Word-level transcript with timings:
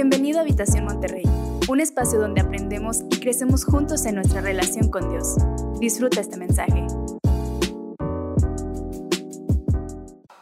Bienvenido 0.00 0.38
a 0.38 0.42
Habitación 0.42 0.84
Monterrey, 0.84 1.24
un 1.66 1.80
espacio 1.80 2.20
donde 2.20 2.40
aprendemos 2.40 2.98
y 3.10 3.18
crecemos 3.18 3.64
juntos 3.64 4.06
en 4.06 4.14
nuestra 4.14 4.40
relación 4.40 4.92
con 4.92 5.10
Dios. 5.10 5.34
Disfruta 5.80 6.20
este 6.20 6.36
mensaje. 6.36 6.86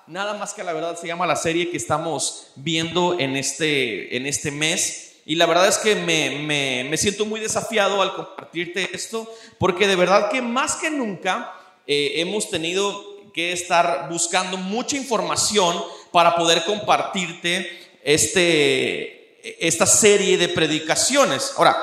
Nada 0.06 0.34
más 0.34 0.52
que 0.52 0.62
la 0.62 0.74
verdad 0.74 0.94
se 0.98 1.06
llama 1.06 1.26
la 1.26 1.36
serie 1.36 1.70
que 1.70 1.78
estamos 1.78 2.52
viendo 2.56 3.18
en 3.18 3.34
este, 3.34 4.18
en 4.18 4.26
este 4.26 4.50
mes. 4.50 5.22
Y 5.24 5.36
la 5.36 5.46
verdad 5.46 5.68
es 5.68 5.78
que 5.78 5.94
me, 5.94 6.38
me, 6.40 6.86
me 6.90 6.98
siento 6.98 7.24
muy 7.24 7.40
desafiado 7.40 8.02
al 8.02 8.14
compartirte 8.14 8.94
esto, 8.94 9.26
porque 9.58 9.86
de 9.86 9.96
verdad 9.96 10.28
que 10.28 10.42
más 10.42 10.76
que 10.76 10.90
nunca 10.90 11.54
eh, 11.86 12.12
hemos 12.16 12.50
tenido 12.50 13.32
que 13.32 13.52
estar 13.52 14.10
buscando 14.10 14.58
mucha 14.58 14.98
información 14.98 15.82
para 16.12 16.36
poder 16.36 16.62
compartirte 16.66 17.66
este, 18.04 19.15
esta 19.60 19.86
serie 19.86 20.36
de 20.36 20.48
predicaciones. 20.48 21.52
Ahora, 21.56 21.76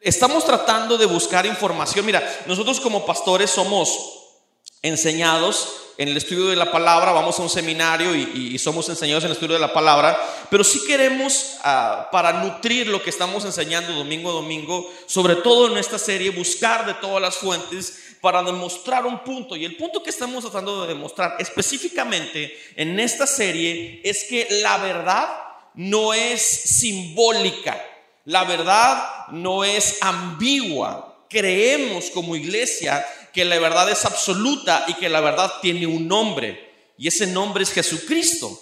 estamos 0.00 0.44
tratando 0.44 0.98
de 0.98 1.06
buscar 1.06 1.46
información. 1.46 2.04
Mira, 2.04 2.22
nosotros 2.46 2.80
como 2.80 3.06
pastores 3.06 3.50
somos 3.50 4.20
enseñados 4.82 5.80
en 5.98 6.08
el 6.08 6.16
estudio 6.16 6.46
de 6.46 6.56
la 6.56 6.72
palabra, 6.72 7.12
vamos 7.12 7.38
a 7.38 7.42
un 7.42 7.50
seminario 7.50 8.14
y, 8.14 8.58
somos 8.58 8.88
enseñados 8.88 9.24
en 9.24 9.30
el 9.30 9.34
estudio 9.34 9.54
de 9.54 9.60
la 9.60 9.74
palabra, 9.74 10.18
pero 10.48 10.64
si 10.64 10.82
queremos, 10.86 11.58
ah, 11.62 12.08
para 12.10 12.32
nutrir 12.32 12.86
lo 12.86 13.02
que 13.02 13.10
estamos 13.10 13.44
enseñando 13.44 13.92
domingo 13.92 14.30
a 14.30 14.32
domingo, 14.32 14.90
sobre 15.04 15.36
todo 15.36 15.70
en 15.70 15.76
esta 15.76 15.98
serie, 15.98 16.30
buscar 16.30 16.86
de 16.86 16.94
todas 16.94 17.20
las 17.20 17.36
fuentes 17.36 18.16
para 18.22 18.42
demostrar 18.42 19.04
un 19.04 19.18
punto. 19.18 19.56
Y 19.56 19.66
el 19.66 19.76
punto 19.76 20.02
que 20.02 20.08
estamos 20.08 20.42
tratando 20.42 20.82
de 20.82 20.88
demostrar 20.88 21.36
específicamente 21.38 22.58
en 22.76 22.98
esta 22.98 23.26
serie 23.26 24.00
es 24.02 24.24
que 24.24 24.46
la 24.62 24.78
verdad 24.78 25.49
no 25.74 26.12
es 26.14 26.42
simbólica, 26.42 27.80
la 28.24 28.44
verdad 28.44 29.28
no 29.28 29.64
es 29.64 29.98
ambigua. 30.00 31.24
Creemos 31.28 32.10
como 32.10 32.36
iglesia 32.36 33.06
que 33.32 33.44
la 33.44 33.58
verdad 33.58 33.88
es 33.90 34.04
absoluta 34.04 34.84
y 34.88 34.94
que 34.94 35.08
la 35.08 35.20
verdad 35.20 35.52
tiene 35.62 35.86
un 35.86 36.08
nombre, 36.08 36.92
y 36.98 37.08
ese 37.08 37.26
nombre 37.26 37.62
es 37.62 37.72
Jesucristo. 37.72 38.60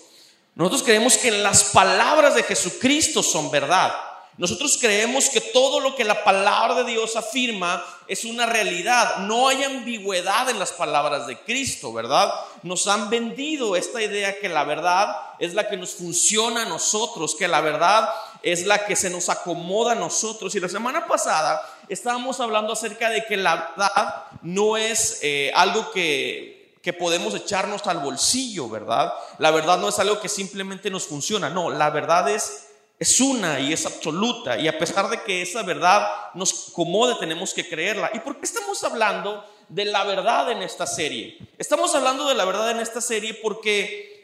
Nosotros 0.55 0.83
creemos 0.83 1.17
que 1.17 1.31
las 1.31 1.65
palabras 1.65 2.34
de 2.34 2.42
Jesucristo 2.42 3.22
son 3.22 3.50
verdad. 3.50 3.93
Nosotros 4.39 4.78
creemos 4.81 5.28
que 5.31 5.41
todo 5.41 5.81
lo 5.81 5.97
que 5.97 6.05
la 6.05 6.22
palabra 6.22 6.77
de 6.77 6.92
Dios 6.92 7.17
afirma 7.17 7.84
es 8.06 8.25
una 8.25 8.47
realidad. 8.47 9.19
No 9.19 9.48
hay 9.48 9.64
ambigüedad 9.64 10.48
en 10.48 10.61
las 10.61 10.70
palabras 10.70 11.27
de 11.27 11.41
Cristo, 11.41 11.92
¿verdad? 11.92 12.33
Nos 12.62 12.86
han 12.86 13.11
vendido 13.11 13.75
esta 13.75 14.00
idea 14.00 14.39
que 14.39 14.48
la 14.48 14.62
verdad 14.62 15.16
es 15.41 15.55
la 15.55 15.69
que 15.69 15.77
nos 15.77 15.91
funciona 15.91 16.62
a 16.62 16.69
nosotros, 16.69 17.34
que 17.34 17.48
la 17.48 17.61
verdad 17.61 18.09
es 18.44 18.64
la 18.64 18.86
que 18.86 18.94
se 18.94 19.11
nos 19.11 19.28
acomoda 19.28 19.92
a 19.92 19.97
nosotros. 19.97 20.55
Y 20.55 20.61
la 20.61 20.69
semana 20.69 21.09
pasada 21.09 21.61
estábamos 21.89 22.39
hablando 22.39 22.75
acerca 22.75 23.11
de 23.11 23.27
que 23.27 23.36
la 23.36 23.72
verdad 23.77 24.22
no 24.42 24.77
es 24.77 25.19
eh, 25.22 25.50
algo 25.53 25.91
que, 25.91 26.78
que 26.81 26.92
podemos 26.92 27.34
echarnos 27.34 27.84
al 27.89 27.98
bolsillo, 27.98 28.69
¿verdad? 28.69 29.12
La 29.41 29.50
verdad 29.50 29.78
no 29.78 29.89
es 29.89 29.98
algo 29.98 30.20
que 30.20 30.28
simplemente 30.28 30.91
nos 30.91 31.09
funciona, 31.09 31.50
no, 31.50 31.70
la 31.70 31.91
verdad 31.91 32.28
es 32.31 32.67
es 32.98 33.20
una 33.20 33.60
y 33.60 33.72
es 33.72 33.86
absoluta. 33.86 34.58
Y 34.58 34.66
a 34.66 34.78
pesar 34.78 35.08
de 35.08 35.22
que 35.22 35.42
esa 35.42 35.62
verdad 35.62 36.08
nos 36.34 36.70
acomode, 36.70 37.14
tenemos 37.20 37.54
que 37.54 37.68
creerla. 37.68 38.10
¿Y 38.12 38.20
por 38.20 38.36
qué 38.36 38.46
estamos 38.46 38.82
hablando 38.82 39.44
de 39.68 39.84
la 39.84 40.04
verdad 40.04 40.50
en 40.50 40.62
esta 40.62 40.86
serie? 40.86 41.38
Estamos 41.58 41.94
hablando 41.94 42.28
de 42.28 42.34
la 42.34 42.44
verdad 42.44 42.72
en 42.72 42.80
esta 42.80 43.00
serie 43.00 43.34
porque 43.34 44.19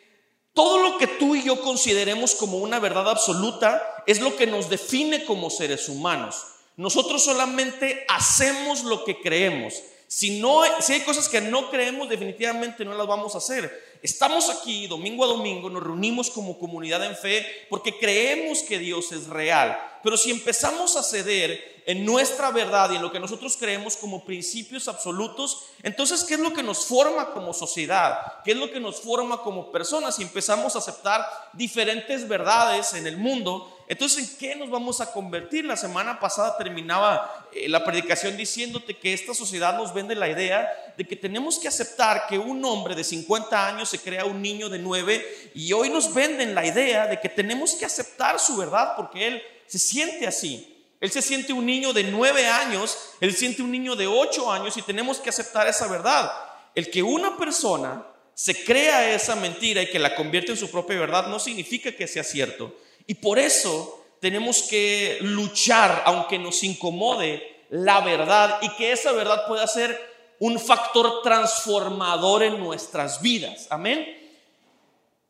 todo 0.52 0.78
lo 0.78 0.98
que 0.98 1.06
tú 1.06 1.34
y 1.34 1.42
yo 1.42 1.60
consideremos 1.60 2.34
como 2.34 2.58
una 2.58 2.78
verdad 2.80 3.08
absoluta 3.10 4.02
es 4.06 4.20
lo 4.20 4.36
que 4.36 4.46
nos 4.46 4.68
define 4.68 5.24
como 5.24 5.50
seres 5.50 5.88
humanos. 5.88 6.44
Nosotros 6.76 7.24
solamente 7.24 8.04
hacemos 8.08 8.82
lo 8.82 9.04
que 9.04 9.20
creemos. 9.20 9.74
Si, 10.08 10.40
no, 10.40 10.62
si 10.80 10.92
hay 10.92 11.00
cosas 11.00 11.28
que 11.28 11.40
no 11.40 11.70
creemos, 11.70 12.08
definitivamente 12.08 12.84
no 12.84 12.94
las 12.94 13.06
vamos 13.06 13.34
a 13.34 13.38
hacer. 13.38 13.93
Estamos 14.04 14.50
aquí 14.50 14.86
domingo 14.86 15.24
a 15.24 15.28
domingo, 15.28 15.70
nos 15.70 15.82
reunimos 15.82 16.28
como 16.28 16.58
comunidad 16.58 17.02
en 17.06 17.16
fe 17.16 17.66
porque 17.70 17.98
creemos 17.98 18.58
que 18.58 18.78
Dios 18.78 19.10
es 19.12 19.28
real. 19.28 19.80
Pero 20.02 20.18
si 20.18 20.30
empezamos 20.30 20.94
a 20.94 21.02
ceder 21.02 21.82
en 21.86 22.04
nuestra 22.04 22.50
verdad 22.50 22.90
y 22.90 22.96
en 22.96 23.02
lo 23.02 23.10
que 23.10 23.18
nosotros 23.18 23.56
creemos 23.56 23.96
como 23.96 24.26
principios 24.26 24.88
absolutos, 24.88 25.64
entonces, 25.82 26.22
¿qué 26.24 26.34
es 26.34 26.40
lo 26.40 26.52
que 26.52 26.62
nos 26.62 26.84
forma 26.84 27.32
como 27.32 27.54
sociedad? 27.54 28.42
¿Qué 28.44 28.52
es 28.52 28.58
lo 28.58 28.70
que 28.70 28.80
nos 28.80 29.00
forma 29.00 29.38
como 29.38 29.72
personas? 29.72 30.16
Si 30.16 30.22
empezamos 30.22 30.76
a 30.76 30.80
aceptar 30.80 31.26
diferentes 31.54 32.28
verdades 32.28 32.92
en 32.92 33.06
el 33.06 33.16
mundo, 33.16 33.74
entonces, 33.86 34.30
¿en 34.30 34.38
qué 34.38 34.56
nos 34.56 34.70
vamos 34.70 35.00
a 35.00 35.12
convertir? 35.12 35.64
La 35.64 35.76
semana 35.76 36.18
pasada 36.18 36.56
terminaba 36.56 37.48
eh, 37.52 37.68
la 37.68 37.84
predicación 37.84 38.36
diciéndote 38.36 38.96
que 38.96 39.12
esta 39.12 39.34
sociedad 39.34 39.76
nos 39.76 39.92
vende 39.92 40.14
la 40.14 40.28
idea 40.28 40.94
de 40.96 41.06
que 41.06 41.16
tenemos 41.16 41.58
que 41.58 41.68
aceptar 41.68 42.26
que 42.26 42.38
un 42.38 42.64
hombre 42.64 42.94
de 42.94 43.04
50 43.04 43.66
años 43.66 43.92
se 43.94 44.02
crea 44.02 44.24
un 44.24 44.42
niño 44.42 44.68
de 44.68 44.80
9 44.80 45.52
y 45.54 45.72
hoy 45.72 45.88
nos 45.88 46.12
venden 46.12 46.52
la 46.52 46.66
idea 46.66 47.06
de 47.06 47.20
que 47.20 47.28
tenemos 47.28 47.76
que 47.76 47.84
aceptar 47.84 48.40
su 48.40 48.56
verdad 48.56 48.94
porque 48.96 49.28
él 49.28 49.42
se 49.68 49.78
siente 49.78 50.26
así. 50.26 50.84
Él 51.00 51.12
se 51.12 51.22
siente 51.22 51.52
un 51.52 51.64
niño 51.64 51.92
de 51.92 52.02
9 52.02 52.48
años, 52.48 52.98
él 53.20 53.32
siente 53.36 53.62
un 53.62 53.70
niño 53.70 53.94
de 53.94 54.08
8 54.08 54.50
años 54.50 54.76
y 54.76 54.82
tenemos 54.82 55.18
que 55.18 55.28
aceptar 55.28 55.68
esa 55.68 55.86
verdad. 55.86 56.32
El 56.74 56.90
que 56.90 57.04
una 57.04 57.36
persona 57.36 58.04
se 58.34 58.64
crea 58.64 59.14
esa 59.14 59.36
mentira 59.36 59.80
y 59.80 59.90
que 59.90 60.00
la 60.00 60.16
convierte 60.16 60.50
en 60.50 60.58
su 60.58 60.68
propia 60.68 60.98
verdad 60.98 61.28
no 61.28 61.38
significa 61.38 61.92
que 61.92 62.08
sea 62.08 62.24
cierto. 62.24 62.74
Y 63.06 63.14
por 63.14 63.38
eso 63.38 64.04
tenemos 64.20 64.64
que 64.64 65.18
luchar, 65.20 66.02
aunque 66.04 66.36
nos 66.40 66.64
incomode, 66.64 67.66
la 67.70 68.00
verdad 68.00 68.58
y 68.60 68.70
que 68.70 68.90
esa 68.90 69.12
verdad 69.12 69.46
pueda 69.46 69.68
ser 69.68 70.13
un 70.40 70.58
factor 70.58 71.22
transformador 71.22 72.42
en 72.42 72.58
nuestras 72.58 73.20
vidas. 73.20 73.66
Amén. 73.70 74.06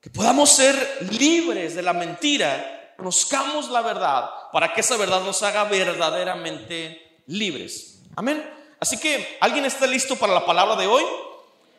Que 0.01 0.11
podamos 0.11 0.51
ser 0.51 1.09
libres 1.19 1.75
de 1.75 1.83
la 1.83 1.93
mentira, 1.93 2.95
conozcamos 2.97 3.71
la 3.71 3.81
verdad 3.81 4.31
para 4.53 4.73
que 4.73 4.81
esa 4.81 4.97
verdad 4.97 5.23
nos 5.23 5.43
haga 5.43 5.65
verdaderamente 5.65 7.23
libres. 7.27 8.03
Amén. 8.17 8.45
Así 8.81 8.99
que, 8.99 9.39
¿alguien 9.41 9.65
está 9.65 9.87
listo 9.87 10.17
para 10.17 10.35
la 10.35 10.45
palabra 10.45 10.77
de 10.77 10.87
hoy? 10.87 11.03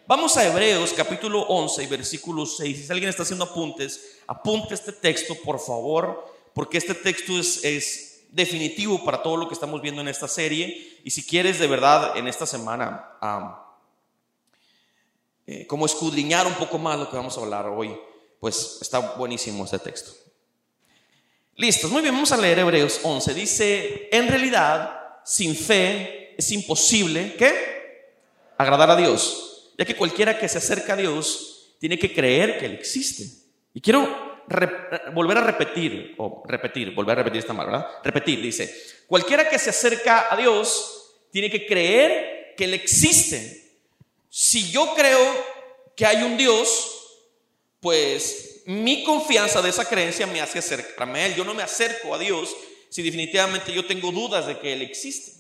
Vamos 0.07 0.37
a 0.37 0.45
Hebreos 0.45 0.93
capítulo 0.93 1.41
11 1.41 1.83
y 1.83 1.87
versículo 1.87 2.45
6. 2.45 2.85
Si 2.85 2.91
alguien 2.91 3.09
está 3.09 3.23
haciendo 3.23 3.45
apuntes, 3.45 4.19
apunte 4.27 4.73
este 4.73 4.91
texto, 4.91 5.35
por 5.43 5.59
favor, 5.59 6.31
porque 6.53 6.77
este 6.77 6.93
texto 6.93 7.37
es, 7.39 7.63
es 7.63 8.14
definitivo 8.35 9.03
para 9.03 9.23
todo 9.23 9.37
lo 9.37 9.47
que 9.47 9.53
estamos 9.53 9.81
viendo 9.81 10.01
en 10.01 10.07
esta 10.07 10.27
serie. 10.27 10.99
Y 11.03 11.09
si 11.09 11.23
quieres 11.23 11.59
de 11.59 11.67
verdad 11.67 12.17
en 12.17 12.27
esta 12.27 12.45
semana, 12.45 13.17
eh, 15.47 15.65
como 15.67 15.85
escudriñar 15.85 16.45
un 16.45 16.55
poco 16.55 16.77
más 16.77 16.99
lo 16.99 17.09
que 17.09 17.17
vamos 17.17 17.37
a 17.37 17.41
hablar 17.41 17.67
hoy, 17.67 17.95
pues 18.39 18.79
está 18.81 18.99
buenísimo 18.99 19.65
este 19.65 19.79
texto. 19.79 20.11
Listos, 21.55 21.89
muy 21.89 22.01
bien, 22.01 22.13
vamos 22.13 22.31
a 22.31 22.37
leer 22.37 22.59
Hebreos 22.59 22.99
11. 23.03 23.33
Dice, 23.33 24.09
en 24.11 24.27
realidad, 24.27 24.99
sin 25.23 25.55
fe 25.55 26.35
es 26.37 26.51
imposible, 26.51 27.35
¿qué? 27.37 28.13
Agradar 28.57 28.91
a 28.91 28.95
Dios 28.95 29.45
ya 29.77 29.85
que 29.85 29.95
cualquiera 29.95 30.37
que 30.37 30.47
se 30.47 30.57
acerca 30.57 30.93
a 30.93 30.97
Dios 30.97 31.75
tiene 31.79 31.99
que 31.99 32.13
creer 32.13 32.57
que 32.57 32.65
Él 32.65 32.73
existe. 32.73 33.25
Y 33.73 33.81
quiero 33.81 34.24
volver 35.13 35.37
a 35.37 35.41
repetir, 35.41 36.15
o 36.17 36.43
repetir, 36.45 36.93
volver 36.93 37.13
a 37.13 37.23
repetir 37.23 37.39
esta 37.39 37.53
mal, 37.53 37.67
¿verdad? 37.67 37.87
Repetir, 38.03 38.41
dice, 38.41 38.73
cualquiera 39.07 39.49
que 39.49 39.59
se 39.59 39.69
acerca 39.69 40.27
a 40.31 40.37
Dios 40.37 41.15
tiene 41.31 41.49
que 41.49 41.65
creer 41.65 42.53
que 42.55 42.65
Él 42.65 42.73
existe. 42.73 43.71
Si 44.29 44.71
yo 44.71 44.93
creo 44.95 45.55
que 45.95 46.05
hay 46.05 46.23
un 46.23 46.37
Dios, 46.37 47.21
pues 47.79 48.63
mi 48.65 49.03
confianza 49.03 49.61
de 49.61 49.69
esa 49.69 49.87
creencia 49.87 50.27
me 50.27 50.41
hace 50.41 50.59
acercarme 50.59 51.21
a 51.21 51.25
Él. 51.27 51.35
Yo 51.35 51.43
no 51.45 51.53
me 51.53 51.63
acerco 51.63 52.13
a 52.13 52.19
Dios 52.19 52.55
si 52.89 53.01
definitivamente 53.03 53.73
yo 53.73 53.85
tengo 53.85 54.11
dudas 54.11 54.47
de 54.47 54.59
que 54.59 54.73
Él 54.73 54.81
existe. 54.81 55.33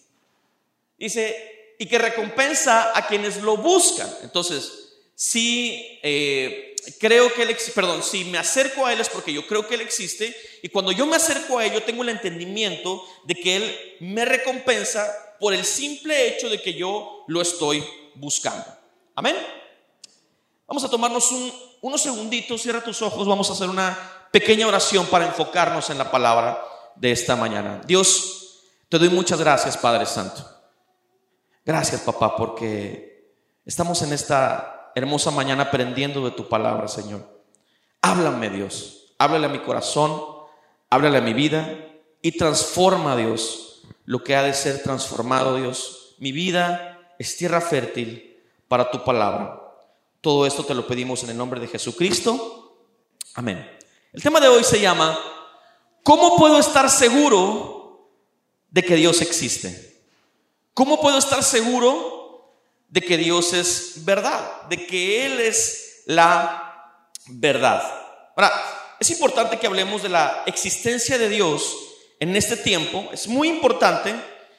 Dice, 0.97 1.75
y 1.77 1.85
que 1.87 1.97
recompensa 1.97 2.97
a 2.97 3.07
quienes 3.07 3.41
lo 3.41 3.57
buscan. 3.57 4.09
Entonces, 4.23 4.93
si 5.15 5.99
eh, 6.03 6.64
creo 6.99 7.33
que 7.33 7.43
Él, 7.43 7.55
perdón, 7.73 8.03
si 8.03 8.25
me 8.25 8.37
acerco 8.37 8.85
a 8.85 8.93
Él 8.93 9.01
es 9.01 9.09
porque 9.09 9.33
yo 9.33 9.45
creo 9.47 9.67
que 9.67 9.75
Él 9.75 9.81
existe 9.81 10.35
y 10.61 10.69
cuando 10.69 10.91
yo 10.91 11.05
me 11.05 11.15
acerco 11.15 11.59
a 11.59 11.65
Él 11.65 11.73
yo 11.73 11.83
tengo 11.83 12.03
el 12.03 12.09
entendimiento 12.09 13.03
de 13.25 13.35
que 13.35 13.55
Él 13.55 13.95
me 13.99 14.25
recompensa 14.25 15.07
por 15.39 15.53
el 15.53 15.65
simple 15.65 16.27
hecho 16.27 16.49
de 16.49 16.61
que 16.61 16.73
yo 16.73 17.23
lo 17.27 17.41
estoy 17.41 17.83
buscando. 18.15 18.65
Amén. 19.15 19.35
Vamos 20.67 20.83
a 20.83 20.89
tomarnos 20.89 21.29
unos 21.81 22.01
segunditos, 22.01 22.61
cierra 22.61 22.83
tus 22.83 23.01
ojos, 23.01 23.27
vamos 23.27 23.49
a 23.49 23.53
hacer 23.53 23.69
una 23.69 24.27
pequeña 24.31 24.67
oración 24.67 25.05
para 25.05 25.27
enfocarnos 25.27 25.89
en 25.89 25.97
la 25.97 26.09
palabra 26.09 26.61
de 26.95 27.11
esta 27.11 27.35
mañana. 27.35 27.81
Dios, 27.85 28.63
te 28.89 28.97
doy 28.97 29.09
muchas 29.09 29.39
gracias, 29.39 29.77
Padre 29.77 30.05
Santo. 30.05 30.43
Gracias, 31.63 32.01
papá, 32.01 32.35
porque 32.35 33.33
estamos 33.65 34.01
en 34.01 34.13
esta 34.13 34.74
hermosa 34.95 35.29
mañana 35.29 35.63
aprendiendo 35.63 36.23
de 36.23 36.31
tu 36.31 36.47
palabra, 36.47 36.87
Señor. 36.87 37.43
Háblame, 38.01 38.49
Dios. 38.49 39.13
Háblale 39.17 39.45
a 39.47 39.49
mi 39.49 39.59
corazón. 39.59 40.33
háblale 40.89 41.17
a 41.17 41.21
mi 41.21 41.33
vida 41.33 41.77
y 42.21 42.31
transforma, 42.31 43.15
Dios, 43.17 43.83
lo 44.05 44.23
que 44.23 44.35
ha 44.35 44.43
de 44.43 44.53
ser 44.53 44.81
transformado, 44.81 45.57
Dios. 45.57 46.15
Mi 46.19 46.31
vida 46.31 47.13
es 47.19 47.35
tierra 47.35 47.59
fértil 47.59 48.39
para 48.67 48.89
tu 48.89 49.03
palabra. 49.03 49.61
Todo 50.21 50.45
esto 50.45 50.63
te 50.63 50.73
lo 50.73 50.87
pedimos 50.87 51.23
en 51.23 51.31
el 51.31 51.37
nombre 51.37 51.59
de 51.59 51.67
Jesucristo. 51.67 52.77
Amén. 53.33 53.69
El 54.13 54.23
tema 54.23 54.39
de 54.39 54.47
hoy 54.47 54.63
se 54.63 54.79
llama, 54.79 55.19
¿cómo 56.01 56.37
puedo 56.37 56.57
estar 56.57 56.89
seguro 56.89 58.09
de 58.69 58.81
que 58.81 58.95
Dios 58.95 59.21
existe? 59.21 60.01
¿Cómo 60.73 61.01
puedo 61.01 61.17
estar 61.17 61.43
seguro 61.43 62.14
de 62.87 63.01
que 63.01 63.17
Dios 63.17 63.53
es 63.53 64.05
verdad? 64.05 64.63
De 64.69 64.85
que 64.85 65.25
Él 65.25 65.39
es 65.39 66.03
la 66.05 67.01
verdad. 67.27 67.83
Ahora, 68.35 68.51
es 68.99 69.09
importante 69.09 69.57
que 69.57 69.67
hablemos 69.67 70.03
de 70.03 70.09
la 70.09 70.43
existencia 70.45 71.17
de 71.17 71.29
Dios 71.29 71.75
en 72.19 72.35
este 72.35 72.57
tiempo. 72.57 73.09
Es 73.11 73.27
muy 73.27 73.49
importante. 73.49 74.15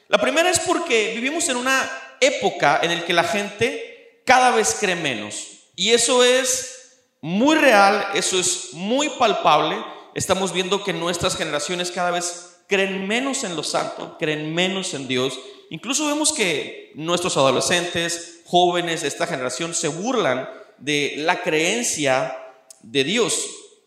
La 0.07 0.17
primera 0.17 0.49
es 0.49 0.59
porque 0.59 1.13
vivimos 1.15 1.49
en 1.49 1.57
una 1.57 1.89
época 2.19 2.79
en 2.81 2.97
la 2.97 3.05
que 3.05 3.13
la 3.13 3.23
gente 3.23 4.21
cada 4.25 4.51
vez 4.51 4.77
cree 4.79 4.95
menos. 4.95 5.47
Y 5.75 5.91
eso 5.91 6.23
es 6.23 7.03
muy 7.21 7.55
real, 7.55 8.07
eso 8.13 8.39
es 8.39 8.73
muy 8.73 9.09
palpable. 9.09 9.77
Estamos 10.13 10.53
viendo 10.53 10.83
que 10.83 10.93
nuestras 10.93 11.35
generaciones 11.35 11.91
cada 11.91 12.11
vez 12.11 12.57
creen 12.67 13.07
menos 13.07 13.43
en 13.43 13.55
lo 13.55 13.63
santo, 13.63 14.17
creen 14.17 14.53
menos 14.53 14.93
en 14.93 15.07
Dios. 15.07 15.39
Incluso 15.69 16.07
vemos 16.07 16.31
que 16.31 16.91
nuestros 16.95 17.35
adolescentes, 17.37 18.41
jóvenes 18.45 19.01
de 19.01 19.09
esta 19.09 19.27
generación 19.27 19.73
se 19.73 19.89
burlan 19.89 20.49
de 20.77 21.15
la 21.17 21.41
creencia 21.41 22.37
de 22.81 23.03
Dios. 23.03 23.45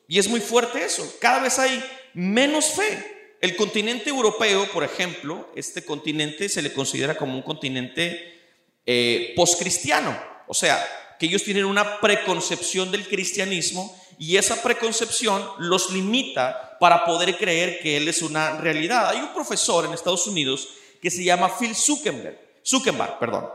Y 0.09 0.19
es 0.19 0.29
muy 0.29 0.41
fuerte 0.41 0.85
eso. 0.85 1.17
Cada 1.21 1.41
vez 1.41 1.59
hay 1.59 1.83
menos 2.15 2.67
fe. 2.73 3.37
El 3.41 3.57
continente 3.57 4.11
europeo, 4.11 4.71
por 4.73 4.85
ejemplo, 4.85 5.51
este 5.57 5.85
continente 5.85 6.49
se 6.49 6.61
le 6.61 6.73
considera 6.73 7.17
como 7.17 7.35
un 7.35 7.43
continente 7.43 8.41
eh, 8.85 9.33
poscristiano. 9.35 10.19
O 10.47 10.53
sea, 10.53 10.85
que 11.19 11.27
ellos 11.27 11.45
tienen 11.45 11.65
una 11.65 12.01
preconcepción 12.01 12.91
del 12.91 13.07
cristianismo 13.09 13.97
y 14.19 14.37
esa 14.37 14.63
preconcepción 14.63 15.43
los 15.59 15.91
limita 15.91 16.77
para 16.79 17.05
poder 17.07 17.39
creer 17.39 17.81
que 17.81 17.97
Él 17.97 18.09
es 18.09 18.21
una 18.21 18.59
realidad. 18.59 19.09
Hay 19.09 19.19
un 19.19 19.33
profesor 19.33 19.87
en 19.87 19.95
Estados 19.95 20.27
Unidos 20.27 20.69
que 21.01 21.11
se 21.11 21.25
llama 21.25 21.49
Phil 21.59 21.75
Zuckerberg, 21.75 22.61
Zuckerberg, 22.65 23.19
perdón, 23.19 23.49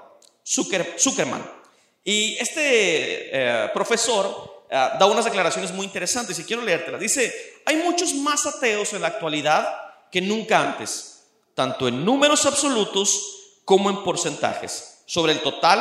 Zuckerman. 0.45 1.43
Y 2.03 2.37
este 2.37 3.29
eh, 3.31 3.69
profesor 3.73 4.65
eh, 4.69 4.75
da 4.99 5.05
unas 5.05 5.25
declaraciones 5.25 5.71
muy 5.71 5.85
interesantes 5.85 6.37
y 6.39 6.43
quiero 6.43 6.61
leértelas. 6.61 7.01
Dice, 7.01 7.61
hay 7.65 7.77
muchos 7.77 8.13
más 8.13 8.45
ateos 8.45 8.93
en 8.93 9.01
la 9.01 9.07
actualidad 9.07 9.67
que 10.11 10.21
nunca 10.21 10.59
antes, 10.61 11.23
tanto 11.53 11.87
en 11.87 12.05
números 12.05 12.45
absolutos 12.45 13.61
como 13.65 13.89
en 13.89 14.03
porcentajes, 14.03 15.01
sobre 15.05 15.33
el 15.33 15.39
total 15.39 15.79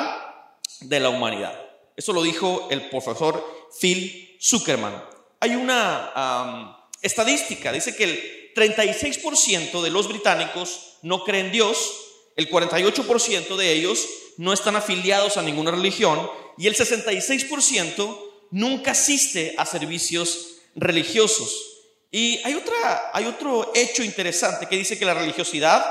de 0.81 1.01
la 1.01 1.11
humanidad. 1.11 1.59
Eso 1.97 2.13
lo 2.13 2.23
dijo 2.23 2.69
el 2.71 2.89
profesor 2.89 3.45
Phil 3.81 4.37
Zuckerman. 4.41 5.05
Hay 5.41 5.55
una 5.55 6.89
estadística, 7.03 7.71
dice 7.71 7.95
que 7.95 8.05
el 8.05 8.44
36% 8.55 9.83
de 9.83 9.91
los 9.91 10.09
británicos 10.09 10.99
no 11.03 11.25
creen 11.25 11.47
en 11.47 11.53
Dios, 11.53 11.93
el 12.37 12.51
48% 12.51 13.57
de 13.57 13.73
ellos 13.73 14.07
no 14.37 14.53
están 14.53 14.77
afiliados 14.77 15.37
a 15.37 15.43
ninguna 15.43 15.71
religión 15.71 16.31
y 16.57 16.67
el 16.67 16.75
66% 16.75 18.19
nunca 18.51 18.93
asiste 18.93 19.55
a 19.59 19.67
servicios 19.67 20.57
religiosos. 20.75 21.55
Y 22.11 22.41
hay, 22.45 22.55
otra, 22.55 23.11
hay 23.13 23.27
otro 23.27 23.73
hecho 23.75 24.05
interesante 24.05 24.67
que 24.67 24.77
dice 24.77 24.99
que 24.99 25.05
la 25.05 25.15
religiosidad 25.15 25.85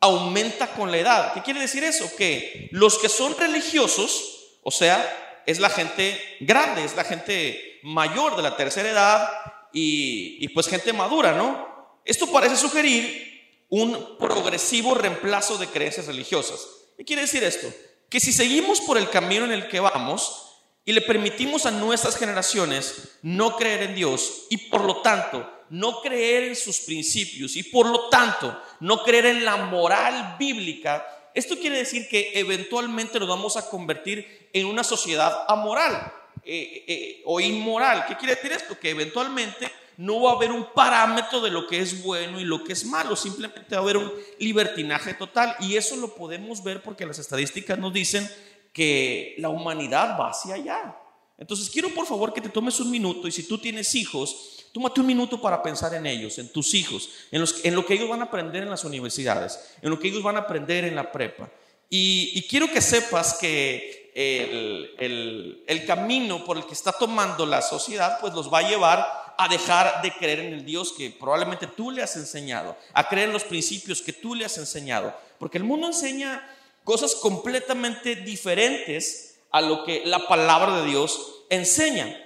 aumenta 0.00 0.68
con 0.68 0.90
la 0.90 0.98
edad. 0.98 1.34
¿Qué 1.34 1.42
quiere 1.42 1.60
decir 1.60 1.82
eso? 1.84 2.10
Que 2.16 2.68
los 2.70 2.98
que 2.98 3.08
son 3.08 3.36
religiosos 3.36 4.38
o 4.62 4.70
sea, 4.70 5.42
es 5.44 5.58
la 5.58 5.68
gente 5.68 6.20
grande, 6.40 6.84
es 6.84 6.94
la 6.94 7.04
gente 7.04 7.80
mayor 7.82 8.36
de 8.36 8.42
la 8.42 8.56
tercera 8.56 8.88
edad 8.88 9.28
y, 9.72 10.48
pues 10.50 10.68
gente 10.68 10.92
madura, 10.92 11.32
¿no? 11.32 11.71
Esto 12.04 12.26
parece 12.30 12.56
sugerir 12.56 13.32
un 13.68 14.18
progresivo 14.18 14.94
reemplazo 14.94 15.56
de 15.56 15.66
creencias 15.66 16.06
religiosas. 16.06 16.66
¿Qué 16.96 17.04
quiere 17.04 17.22
decir 17.22 17.42
esto? 17.42 17.72
Que 18.08 18.20
si 18.20 18.32
seguimos 18.32 18.80
por 18.80 18.98
el 18.98 19.08
camino 19.08 19.44
en 19.44 19.52
el 19.52 19.68
que 19.68 19.80
vamos 19.80 20.60
y 20.84 20.92
le 20.92 21.00
permitimos 21.00 21.64
a 21.64 21.70
nuestras 21.70 22.16
generaciones 22.16 23.16
no 23.22 23.56
creer 23.56 23.82
en 23.82 23.94
Dios 23.94 24.46
y 24.50 24.56
por 24.68 24.84
lo 24.84 25.00
tanto 25.00 25.48
no 25.70 26.02
creer 26.02 26.44
en 26.44 26.56
sus 26.56 26.80
principios 26.80 27.56
y 27.56 27.62
por 27.62 27.86
lo 27.86 28.10
tanto 28.10 28.60
no 28.80 29.02
creer 29.02 29.26
en 29.26 29.44
la 29.44 29.56
moral 29.56 30.36
bíblica, 30.38 31.06
esto 31.34 31.56
quiere 31.56 31.78
decir 31.78 32.08
que 32.08 32.32
eventualmente 32.34 33.18
nos 33.18 33.28
vamos 33.28 33.56
a 33.56 33.70
convertir 33.70 34.50
en 34.52 34.66
una 34.66 34.84
sociedad 34.84 35.44
amoral 35.48 36.12
eh, 36.44 36.84
eh, 36.86 37.22
o 37.24 37.40
inmoral. 37.40 38.04
¿Qué 38.06 38.16
quiere 38.18 38.34
decir 38.34 38.52
esto? 38.52 38.78
Que 38.78 38.90
eventualmente 38.90 39.70
no 39.96 40.22
va 40.22 40.32
a 40.32 40.34
haber 40.34 40.52
un 40.52 40.66
parámetro 40.74 41.40
de 41.40 41.50
lo 41.50 41.66
que 41.66 41.80
es 41.80 42.02
bueno 42.02 42.40
y 42.40 42.44
lo 42.44 42.64
que 42.64 42.72
es 42.72 42.84
malo, 42.84 43.16
simplemente 43.16 43.74
va 43.74 43.80
a 43.80 43.84
haber 43.84 43.96
un 43.96 44.12
libertinaje 44.38 45.14
total. 45.14 45.54
Y 45.60 45.76
eso 45.76 45.96
lo 45.96 46.14
podemos 46.14 46.62
ver 46.62 46.82
porque 46.82 47.06
las 47.06 47.18
estadísticas 47.18 47.78
nos 47.78 47.92
dicen 47.92 48.28
que 48.72 49.34
la 49.38 49.48
humanidad 49.48 50.18
va 50.18 50.30
hacia 50.30 50.54
allá. 50.54 50.96
Entonces 51.38 51.68
quiero 51.70 51.90
por 51.90 52.06
favor 52.06 52.32
que 52.32 52.40
te 52.40 52.48
tomes 52.48 52.78
un 52.80 52.90
minuto 52.90 53.26
y 53.26 53.32
si 53.32 53.42
tú 53.44 53.58
tienes 53.58 53.94
hijos, 53.94 54.62
Tómate 54.72 55.00
un 55.00 55.06
minuto 55.06 55.38
para 55.38 55.62
pensar 55.62 55.92
en 55.92 56.06
ellos, 56.06 56.38
en 56.38 56.50
tus 56.50 56.72
hijos, 56.72 57.10
en, 57.30 57.44
en, 57.62 57.74
lo 57.74 57.84
que 57.84 57.92
ellos 57.92 58.08
van 58.08 58.22
a 58.22 58.24
aprender 58.24 58.62
en 58.62 58.70
las 58.70 58.84
universidades, 58.84 59.76
en 59.82 59.90
lo 59.90 59.98
que 59.98 60.08
ellos 60.08 60.22
van 60.22 60.36
a 60.36 60.40
aprender 60.40 60.84
en 60.84 60.96
la 60.96 61.12
prepa. 61.12 61.50
Y, 61.90 62.46
quiero 62.48 62.70
que 62.72 62.80
sepas 62.80 63.34
que 63.34 64.10
el, 64.14 65.62
el, 65.66 65.86
camino 65.86 66.42
por 66.42 66.56
el 66.56 66.64
que 66.64 66.72
está 66.72 66.90
tomando 66.90 67.44
la 67.44 67.60
sociedad, 67.60 68.16
pues 68.18 68.32
los 68.32 68.50
va 68.50 68.60
a 68.60 68.68
llevar 68.68 69.06
a 69.38 69.48
dejar 69.48 70.02
de 70.02 70.12
creer 70.12 70.40
en 70.40 70.52
el 70.52 70.64
Dios 70.64 70.92
que 70.96 71.10
probablemente 71.10 71.66
tú 71.66 71.90
le 71.90 72.02
has 72.02 72.16
enseñado, 72.16 72.76
a 72.92 73.08
creer 73.08 73.28
en 73.28 73.32
los 73.32 73.44
principios 73.44 74.02
que 74.02 74.12
tú 74.12 74.34
le 74.34 74.44
has 74.44 74.58
enseñado. 74.58 75.14
Porque 75.38 75.58
el 75.58 75.64
mundo 75.64 75.86
enseña 75.88 76.48
cosas 76.84 77.14
completamente 77.14 78.16
diferentes 78.16 79.40
a 79.50 79.60
lo 79.60 79.84
que 79.84 80.02
la 80.04 80.26
palabra 80.26 80.80
de 80.80 80.90
Dios 80.90 81.44
enseña. 81.50 82.18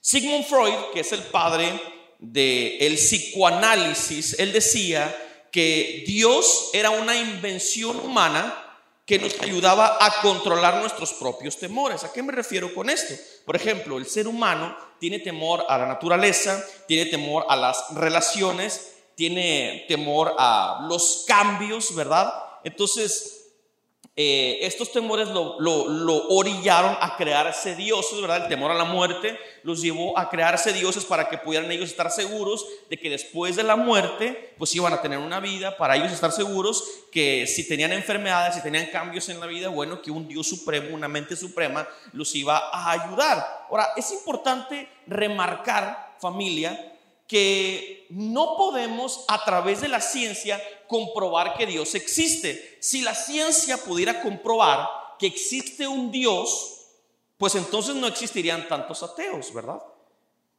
Sigmund 0.00 0.44
Freud, 0.44 0.74
que 0.92 1.00
es 1.00 1.12
el 1.12 1.22
padre 1.22 1.80
del 2.18 2.94
psicoanálisis, 2.94 4.38
él 4.38 4.52
decía 4.52 5.14
que 5.50 6.04
Dios 6.06 6.70
era 6.72 6.90
una 6.90 7.16
invención 7.16 7.98
humana 8.00 8.61
que 9.04 9.18
nos 9.18 9.40
ayudaba 9.40 9.98
a 10.00 10.22
controlar 10.22 10.76
nuestros 10.76 11.12
propios 11.14 11.58
temores. 11.58 12.04
¿A 12.04 12.12
qué 12.12 12.22
me 12.22 12.32
refiero 12.32 12.72
con 12.72 12.88
esto? 12.88 13.14
Por 13.44 13.56
ejemplo, 13.56 13.98
el 13.98 14.06
ser 14.06 14.28
humano 14.28 14.76
tiene 15.00 15.18
temor 15.18 15.64
a 15.68 15.76
la 15.78 15.86
naturaleza, 15.86 16.64
tiene 16.86 17.10
temor 17.10 17.44
a 17.48 17.56
las 17.56 17.94
relaciones, 17.94 18.94
tiene 19.16 19.84
temor 19.88 20.34
a 20.38 20.86
los 20.88 21.24
cambios, 21.26 21.94
¿verdad? 21.94 22.32
Entonces, 22.64 23.41
eh, 24.14 24.58
estos 24.66 24.92
temores 24.92 25.28
lo, 25.28 25.56
orillaron 26.28 26.94
a 27.00 27.16
crearse 27.16 27.74
dioses, 27.74 28.20
¿verdad? 28.20 28.42
El 28.42 28.48
temor 28.48 28.70
a 28.70 28.74
la 28.74 28.84
muerte 28.84 29.38
los 29.62 29.80
llevó 29.80 30.18
a 30.18 30.28
crearse 30.28 30.74
dioses 30.74 31.06
para 31.06 31.30
que 31.30 31.38
pudieran 31.38 31.72
ellos 31.72 31.88
estar 31.88 32.10
seguros 32.10 32.66
de 32.90 32.98
que 32.98 33.08
después 33.08 33.56
de 33.56 33.62
la 33.62 33.74
muerte, 33.74 34.54
pues 34.58 34.74
iban 34.74 34.92
a 34.92 35.00
tener 35.00 35.16
una 35.16 35.40
vida, 35.40 35.78
para 35.78 35.96
ellos 35.96 36.12
estar 36.12 36.30
seguros 36.30 36.84
que 37.10 37.46
si 37.46 37.66
tenían 37.66 37.92
enfermedades, 37.92 38.54
si 38.54 38.62
tenían 38.62 38.86
cambios 38.88 39.30
en 39.30 39.40
la 39.40 39.46
vida, 39.46 39.68
bueno, 39.68 40.02
que 40.02 40.10
un 40.10 40.28
Dios 40.28 40.46
supremo, 40.46 40.94
una 40.94 41.08
mente 41.08 41.34
suprema, 41.34 41.88
los 42.12 42.34
iba 42.34 42.58
a 42.70 42.90
ayudar. 42.90 43.66
Ahora, 43.70 43.88
es 43.96 44.12
importante 44.12 44.90
remarcar, 45.06 46.16
familia, 46.20 46.92
que 47.32 48.04
no 48.10 48.58
podemos 48.58 49.24
a 49.26 49.42
través 49.42 49.80
de 49.80 49.88
la 49.88 50.02
ciencia 50.02 50.62
comprobar 50.86 51.56
que 51.56 51.64
Dios 51.64 51.94
existe. 51.94 52.76
Si 52.82 53.00
la 53.00 53.14
ciencia 53.14 53.78
pudiera 53.78 54.20
comprobar 54.20 54.86
que 55.18 55.28
existe 55.28 55.88
un 55.88 56.12
Dios, 56.12 56.88
pues 57.38 57.54
entonces 57.54 57.94
no 57.94 58.06
existirían 58.06 58.68
tantos 58.68 59.02
ateos, 59.02 59.54
¿verdad? 59.54 59.82